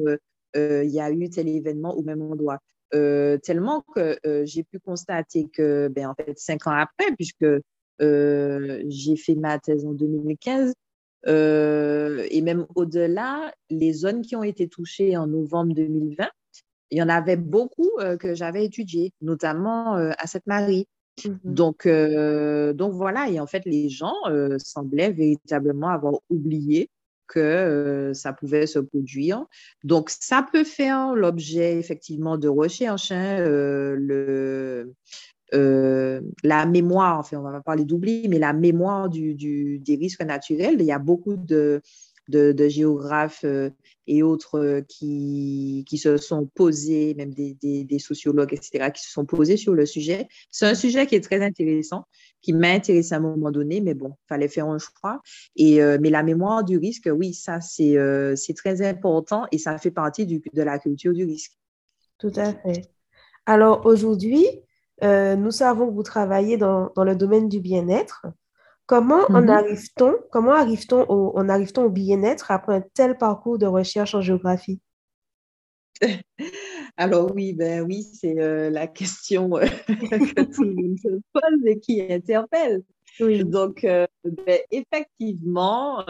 il 0.54 0.90
y 0.90 1.00
a 1.00 1.10
eu 1.10 1.30
tel 1.30 1.48
événement 1.48 1.96
au 1.96 2.02
même 2.02 2.22
endroit. 2.22 2.58
tellement 2.90 3.84
que 3.94 4.18
j'ai 4.44 4.64
pu 4.64 4.78
constater 4.80 5.48
que, 5.52 5.88
ben, 5.88 6.08
en 6.08 6.14
fait, 6.14 6.38
cinq 6.38 6.66
ans 6.66 6.72
après, 6.72 7.14
puisque 7.16 7.46
j'ai 8.00 9.16
fait 9.16 9.34
ma 9.34 9.58
thèse 9.58 9.84
en 9.84 9.92
2015, 9.92 10.72
et 11.26 12.40
même 12.42 12.66
au-delà, 12.74 13.52
les 13.70 13.92
zones 13.92 14.22
qui 14.22 14.36
ont 14.36 14.42
été 14.42 14.68
touchées 14.68 15.16
en 15.16 15.26
novembre 15.26 15.74
2020, 15.74 16.28
il 16.90 16.98
y 16.98 17.02
en 17.02 17.08
avait 17.08 17.36
beaucoup 17.36 17.90
que 18.18 18.34
j'avais 18.34 18.64
étudiées, 18.64 19.12
notamment 19.20 19.94
à 19.94 20.26
Sainte-Marie. 20.26 20.86
Mmh 21.24 21.34
donc, 21.44 21.88
donc 22.76 22.92
voilà, 22.92 23.28
et 23.28 23.40
en 23.40 23.46
fait, 23.46 23.64
les 23.64 23.88
gens 23.88 24.14
semblaient 24.58 25.10
véritablement 25.10 25.88
avoir 25.88 26.14
oublié 26.30 26.90
que 27.28 28.12
ça 28.14 28.32
pouvait 28.32 28.66
se 28.66 28.78
produire. 28.78 29.44
Donc, 29.84 30.10
ça 30.10 30.46
peut 30.50 30.64
faire 30.64 31.14
l'objet 31.14 31.78
effectivement 31.78 32.38
de 32.38 32.48
recherches. 32.48 33.12
Hein, 33.12 33.38
le, 33.40 34.94
la 35.52 36.66
mémoire, 36.66 37.18
enfin, 37.18 37.38
on 37.38 37.42
va 37.42 37.52
pas 37.52 37.60
parler 37.60 37.84
d'oubli, 37.84 38.28
mais 38.28 38.38
la 38.38 38.52
mémoire 38.52 39.08
du, 39.08 39.34
du, 39.34 39.78
des 39.78 39.96
risques 39.96 40.22
naturels. 40.22 40.76
Il 40.78 40.86
y 40.86 40.92
a 40.92 40.98
beaucoup 40.98 41.36
de, 41.36 41.80
de, 42.28 42.68
géographes 42.68 43.44
euh, 43.44 43.70
et 44.06 44.22
autres 44.22 44.58
euh, 44.58 44.80
qui, 44.82 45.84
qui 45.88 45.98
se 45.98 46.16
sont 46.16 46.46
posés, 46.46 47.14
même 47.14 47.32
des, 47.32 47.54
des, 47.54 47.98
sociologues, 47.98 48.52
etc., 48.52 48.90
qui 48.94 49.02
se 49.02 49.10
sont 49.10 49.24
posés 49.24 49.56
sur 49.56 49.74
le 49.74 49.86
sujet. 49.86 50.28
C'est 50.50 50.66
un 50.66 50.74
sujet 50.74 51.06
qui 51.06 51.14
est 51.14 51.20
très 51.20 51.44
intéressant, 51.44 52.04
qui 52.42 52.52
m'a 52.52 52.68
intéressé 52.68 53.14
à 53.14 53.16
un 53.16 53.20
moment 53.20 53.50
donné, 53.50 53.80
mais 53.80 53.94
bon, 53.94 54.14
fallait 54.28 54.48
faire 54.48 54.66
un 54.66 54.78
choix. 54.78 55.20
Et, 55.56 55.82
euh, 55.82 55.98
mais 56.00 56.10
la 56.10 56.22
mémoire 56.22 56.64
du 56.64 56.78
risque, 56.78 57.08
oui, 57.12 57.34
ça, 57.34 57.60
c'est 57.60 57.96
c'est 58.36 58.54
très 58.54 58.86
important 58.86 59.46
et 59.52 59.58
ça 59.58 59.78
fait 59.78 59.90
partie 59.90 60.26
du, 60.26 60.42
de 60.52 60.62
la 60.62 60.78
culture 60.78 61.12
du 61.12 61.24
risque. 61.24 61.52
Tout 62.18 62.32
à 62.36 62.52
fait. 62.52 62.90
Alors 63.46 63.86
aujourd'hui, 63.86 64.44
nous 65.02 65.50
savons 65.50 65.88
que 65.88 65.94
vous 65.94 66.02
travaillez 66.02 66.56
dans, 66.56 66.92
dans 66.94 67.04
le 67.04 67.16
domaine 67.16 67.48
du 67.48 67.60
bien-être. 67.60 68.26
Comment 68.88 69.26
en 69.28 69.42
mhm. 69.42 69.50
arrive-t-on 69.50 70.14
Comment 70.32 70.54
arrive-t-on 70.54 71.04
au, 71.10 71.32
on 71.34 71.50
arrive-t-on 71.50 71.84
au 71.84 71.90
bien-être 71.90 72.50
après 72.50 72.76
un 72.76 72.84
tel 72.94 73.18
parcours 73.18 73.58
de 73.58 73.66
recherche 73.66 74.14
en 74.14 74.22
géographie? 74.22 74.80
Alors 76.96 77.34
oui, 77.34 77.52
ben 77.52 77.82
oui, 77.82 78.02
c'est 78.02 78.40
euh, 78.40 78.70
la 78.70 78.86
question 78.86 79.58
euh, 79.58 79.66
que 79.88 80.42
tout 80.42 80.64
le 80.64 80.74
monde 80.74 80.98
se 80.98 81.08
pose 81.34 81.66
et 81.66 81.78
qui 81.78 82.00
interpelle. 82.00 82.82
Donc, 83.20 83.84
euh, 83.84 84.06
ben, 84.24 84.60
effectivement, 84.70 86.02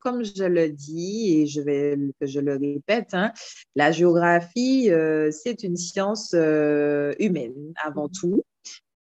comme 0.00 0.24
je 0.24 0.44
le 0.44 0.70
dis 0.70 1.38
et 1.38 1.46
je 1.46 1.60
vais 1.60 1.96
que 2.20 2.26
je 2.26 2.40
le 2.40 2.56
répète, 2.56 3.10
hein, 3.12 3.32
la 3.76 3.92
géographie, 3.92 4.90
c'est 5.30 5.62
une 5.62 5.76
science 5.76 6.32
humaine 6.32 7.74
avant 7.84 8.06
mhm. 8.06 8.12
tout. 8.12 8.44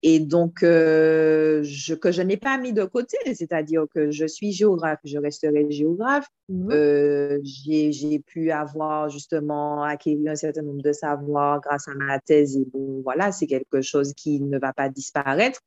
Et 0.05 0.19
donc, 0.19 0.65
euh, 0.65 1.61
je, 1.63 1.95
que 1.95 2.11
je 2.11 2.23
n'ai 2.23 2.37
pas 2.37 2.59
mis 2.59 2.73
de 2.73 2.85
côté, 2.85 3.17
c'est-à-dire 3.35 3.85
que 3.95 4.11
je 4.11 4.27
suis 4.27 4.51
géographe, 4.51 4.99
je 5.05 5.17
resterai 5.17 5.71
géographe. 5.71 6.27
Mhm. 6.49 6.71
Euh, 6.73 7.39
j'ai 7.45 8.19
pu 8.19 8.51
avoir 8.51 9.09
justement 9.09 9.85
acquis 9.85 10.19
un 10.27 10.35
certain 10.35 10.63
nombre 10.63 10.83
de 10.83 10.93
savoirs 10.93 11.61
grâce 11.61 11.87
à 11.87 11.95
ma 11.95 12.19
thèse. 12.19 12.57
Et 12.57 12.65
bon, 12.65 13.01
voilà, 13.05 13.31
c'est 13.31 13.47
quelque 13.47 13.81
chose 13.81 14.13
qui 14.15 14.41
ne 14.41 14.59
va 14.59 14.73
pas 14.73 14.89
disparaître. 14.89 15.61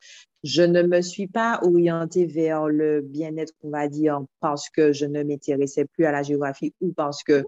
Je 0.43 0.61
ne 0.61 0.83
me 0.83 1.01
suis 1.01 1.27
pas 1.27 1.59
orientée 1.63 2.25
vers 2.25 2.67
le 2.67 3.01
bien-être, 3.01 3.53
on 3.63 3.69
va 3.69 3.87
dire, 3.87 4.21
parce 4.41 4.69
que 4.69 4.91
je 4.91 5.05
ne 5.05 5.23
m'intéressais 5.23 5.85
plus 5.85 6.05
à 6.05 6.11
la 6.11 6.23
géographie 6.23 6.73
ou 6.81 6.91
parce 6.91 7.23
que 7.23 7.45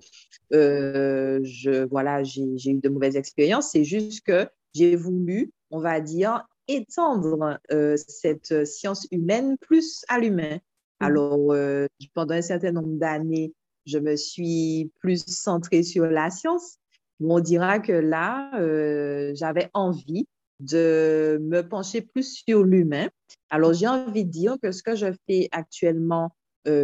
euh, 0.53 1.39
je, 1.43 1.85
voilà, 1.85 2.23
j'ai 2.23 2.71
eu 2.71 2.79
de 2.79 2.89
mauvaises 2.89 3.17
expériences. 3.17 3.71
C'est 3.71 3.83
juste 3.83 4.25
que 4.25 4.47
j'ai 4.73 4.95
voulu, 4.95 5.51
on 5.69 5.79
va 5.79 5.99
dire, 5.99 6.45
étendre 6.68 7.59
euh, 7.72 7.95
cette 8.07 8.65
science 8.65 9.07
humaine 9.11 9.57
plus 9.59 10.03
à 10.07 10.20
l'humain. 10.20 10.55
Mmh. 10.55 11.05
Alors, 11.05 11.51
euh, 11.51 11.88
pendant 12.13 12.36
un 12.36 12.41
certain 12.41 12.72
nombre 12.72 12.97
d'années, 12.97 13.53
je 13.86 13.99
me 13.99 14.15
suis 14.15 14.91
plus 14.99 15.26
centrée 15.26 15.84
sur 15.84 16.05
la 16.05 16.30
science. 16.30 16.78
On 17.20 17.39
dira 17.39 17.80
que 17.80 17.93
là, 17.93 18.51
euh, 18.59 19.32
j'avais 19.36 19.70
envie 19.74 20.28
de 20.59 21.39
me 21.41 21.61
pencher 21.61 22.01
plus 22.01 22.43
sur 22.45 22.63
l'humain. 22.63 23.07
Alors, 23.49 23.74
j'ai 23.74 23.88
envie 23.88 24.26
de 24.26 24.32
dire 24.32 24.57
que 24.61 24.72
ce 24.72 24.84
que 24.84 24.95
je 24.95 25.07
fais 25.28 25.47
actuellement, 25.51 26.32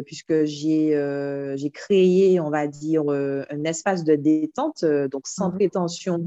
puisque 0.06 0.46
j'ai 0.46 1.72
créé, 1.74 2.40
on 2.40 2.50
va 2.50 2.68
dire, 2.68 3.10
un 3.10 3.64
espace 3.66 4.06
de 4.06 4.16
détente, 4.16 4.86
donc 4.86 5.28
sans 5.28 5.50
mmh. 5.50 5.56
prétention, 5.56 6.20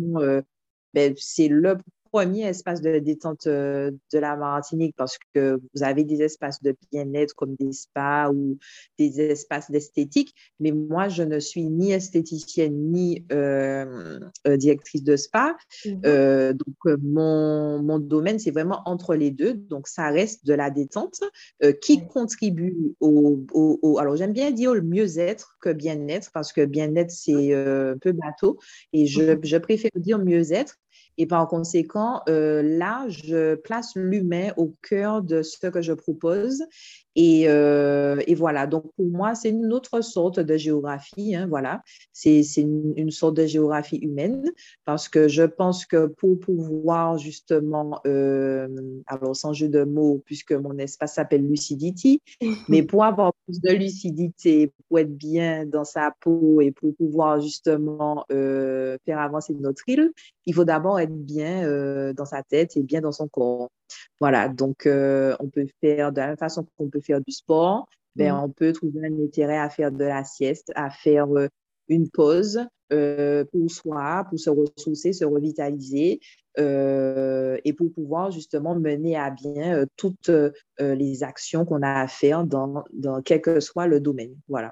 ben, 0.93 1.15
c'est 1.17 1.49
le 1.49 1.79
premier 2.11 2.47
espace 2.47 2.81
de 2.81 2.99
détente 2.99 3.47
euh, 3.47 3.91
de 4.13 4.19
la 4.19 4.37
Martinique 4.37 4.95
parce 4.97 5.19
que 5.35 5.61
vous 5.75 5.83
avez 5.83 6.05
des 6.05 6.23
espaces 6.23 6.63
de 6.63 6.75
bien-être 6.93 7.35
comme 7.35 7.55
des 7.57 7.73
spas 7.73 8.31
ou 8.31 8.59
des 8.99 9.21
espaces 9.21 9.71
d'esthétique. 9.71 10.35
Mais 10.61 10.73
moi, 10.73 11.09
je 11.09 11.23
ne 11.23 11.39
suis 11.39 11.65
ni 11.65 11.93
esthéticienne 11.93 12.93
ni 12.93 13.25
euh, 13.33 14.21
euh, 14.47 14.57
directrice 14.57 15.03
de 15.03 15.17
spa. 15.17 15.57
Mhm. 15.85 16.53
donc, 16.53 16.99
mon, 17.03 17.83
mon 17.83 17.99
domaine, 17.99 18.39
c'est 18.39 18.51
vraiment 18.51 18.83
entre 18.87 19.15
les 19.15 19.31
deux. 19.31 19.55
Donc, 19.55 19.89
ça 19.89 20.09
reste 20.11 20.47
de 20.47 20.55
la 20.55 20.71
détente 20.71 21.21
qui 21.81 22.07
contribue 22.07 22.95
au, 23.01 23.45
au, 23.53 23.99
Alors, 23.99 24.17
j'aime 24.17 24.33
bien 24.33 24.51
dire 24.51 24.75
le 24.75 24.83
mieux-être 24.83 25.57
que 25.61 25.71
bien-être 25.71 26.31
parce 26.33 26.53
que 26.53 26.65
bien-être, 26.65 27.11
c'est 27.11 27.55
un 27.55 27.97
peu 27.99 28.13
bateau. 28.13 28.59
Et 28.93 29.07
je, 29.07 29.39
je 29.43 29.57
préfère 29.57 29.91
dire 29.97 30.19
mieux-être 30.19 30.77
et 31.19 31.27
par 31.27 31.47
conséquent, 31.49 32.23
euh, 32.29 32.63
là, 32.63 33.07
je 33.09 33.55
place 33.55 33.93
l'humain 33.97 34.53
au 34.57 34.75
cœur 34.83 35.23
de 35.23 35.43
ce 35.43 35.67
que 35.67 35.83
je 35.83 35.93
propose. 35.93 36.63
Et, 37.17 37.49
euh, 37.49 38.23
et 38.27 38.35
voilà, 38.35 38.67
donc 38.67 38.85
pour 38.95 39.07
moi, 39.07 39.35
c'est 39.35 39.49
une 39.49 39.73
autre 39.73 40.03
sorte 40.03 40.39
de 40.39 40.57
géographie. 40.59 41.35
Hein, 41.35 41.47
voilà, 41.49 41.83
c'est 42.13 42.43
une, 42.59 42.93
une, 42.97 43.11
sorte 43.11 43.35
de 43.39 43.47
géographie 43.47 43.97
humaine 43.97 44.53
parce 44.85 45.09
que 45.09 45.27
je 45.27 45.43
pense 45.43 45.87
que 45.87 46.07
pour 46.07 46.39
pouvoir 46.39 47.17
justement, 47.17 48.01
euh, 48.07 48.69
alors 49.07 49.35
sans 49.35 49.55
jeu 49.55 49.69
de 49.69 49.85
mots, 49.85 50.23
puisque 50.27 50.53
mon 50.53 50.77
espace 50.77 51.15
s'appelle 51.15 51.47
Lucidity, 51.47 52.21
mais 52.69 52.83
pour 52.83 53.03
avoir 53.03 53.33
plus 53.47 53.63
de 53.63 53.73
lucidité, 53.73 54.71
pour 54.89 54.99
être 54.99 55.17
bien 55.17 55.65
dans 55.65 55.85
sa 55.85 56.13
peau 56.21 56.61
et 56.61 56.71
pour 56.71 56.95
pouvoir 56.97 57.41
justement 57.41 58.27
euh, 58.31 58.99
faire 59.07 59.21
avancer 59.21 59.55
notre 59.55 59.89
île, 59.89 60.13
il 60.45 60.55
faut 60.55 60.65
d'abord 60.65 61.01
être 61.01 61.17
bien 61.17 62.13
dans 62.13 62.25
sa 62.27 62.43
tête 62.43 62.77
et 62.77 62.83
bien 62.83 63.01
dans 63.01 63.11
son 63.11 63.27
corps. 63.27 63.71
Voilà, 64.21 64.49
donc 64.49 64.87
euh, 64.87 65.37
on 65.41 65.49
peut 65.49 65.67
faire 65.81 66.13
de 66.13 66.21
la 66.21 66.29
même 66.29 66.37
façon 66.37 66.67
qu'on 66.77 66.89
peut 66.89 67.01
faire 67.01 67.21
du 67.21 67.33
sport, 67.33 67.89
ben, 68.15 68.35
mm. 68.35 68.45
on 68.45 68.49
peut 68.49 68.73
trouver 68.73 69.07
un 69.07 69.25
intérêt 69.25 69.59
à 69.59 69.69
faire 69.69 69.93
de 69.93 70.05
la 70.05 70.25
sieste, 70.25 70.73
à 70.75 70.91
faire 70.91 71.29
euh, 71.37 71.49
une 71.89 72.09
pause 72.11 72.61
pour 72.89 73.71
soi, 73.71 74.25
pour 74.31 74.39
se 74.39 74.49
ressourcer, 74.49 75.13
se 75.13 75.25
revitaliser 75.25 76.21
et 76.57 77.73
pour 77.73 77.93
pouvoir 77.93 78.31
justement 78.31 78.77
mener 78.77 79.17
à 79.17 79.31
bien 79.31 79.85
toutes 79.97 80.31
les 80.79 81.25
actions 81.25 81.65
qu'on 81.65 81.83
a 81.83 82.03
à 82.03 82.07
faire 82.07 82.45
dans, 82.45 82.85
dans 82.93 83.23
quel 83.23 83.41
que 83.41 83.59
soit 83.59 83.89
le 83.89 83.99
domaine. 83.99 84.37
Voilà. 84.49 84.71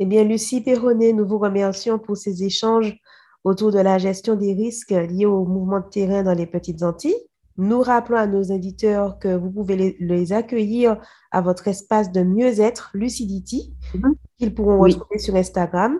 Eh 0.00 0.06
bien, 0.06 0.22
Lucie 0.22 0.60
Perronnet, 0.60 1.12
nous 1.12 1.26
vous 1.26 1.38
remercions 1.38 1.98
pour 1.98 2.16
ces 2.16 2.44
échanges 2.44 2.96
autour 3.42 3.72
de 3.72 3.80
la 3.80 3.98
gestion 3.98 4.36
des 4.36 4.54
risques 4.54 4.90
liés 4.90 5.26
au 5.26 5.44
mouvement 5.44 5.80
de 5.80 5.88
terrain 5.88 6.22
dans 6.22 6.34
les 6.34 6.46
petites 6.46 6.82
Antilles. 6.82 7.16
Nous 7.60 7.80
rappelons 7.80 8.18
à 8.18 8.28
nos 8.28 8.42
éditeurs 8.42 9.18
que 9.18 9.34
vous 9.34 9.50
pouvez 9.50 9.96
les, 9.98 10.32
accueillir 10.32 10.96
à 11.32 11.40
votre 11.40 11.66
espace 11.66 12.12
de 12.12 12.22
mieux-être 12.22 12.90
Lucidity, 12.94 13.74
mhm. 13.94 14.14
qu'ils 14.38 14.54
pourront 14.54 14.78
retrouver 14.78 15.18
sur 15.18 15.34
Instagram. 15.34 15.98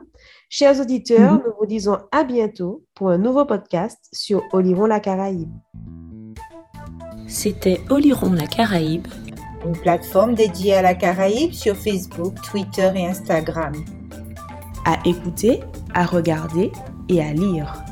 Chers 0.48 0.80
auditeurs, 0.80 1.32
mhm. 1.32 1.42
nous 1.44 1.52
vous 1.58 1.66
disons 1.66 1.98
à 2.12 2.22
bientôt 2.22 2.84
pour 2.94 3.10
un 3.10 3.18
nouveau 3.18 3.44
podcast 3.44 3.98
sur 4.12 4.44
Oliron 4.52 4.86
la 4.86 5.00
Caraïbe. 5.00 5.50
C'était 7.26 7.80
Oliron 7.90 8.34
la 8.34 8.46
Caraïbe, 8.46 9.08
une 9.66 9.76
plateforme 9.76 10.36
dédiée 10.36 10.74
à 10.74 10.82
la 10.82 10.94
Caraïbe 10.94 11.52
sur 11.52 11.74
Facebook, 11.74 12.34
Twitter 12.48 12.88
et 12.94 13.08
Instagram. 13.08 13.72
À 14.84 14.96
écouter, 15.04 15.60
à 15.92 16.06
regarder 16.06 16.70
et 17.08 17.20
à 17.20 17.32
lire. 17.32 17.87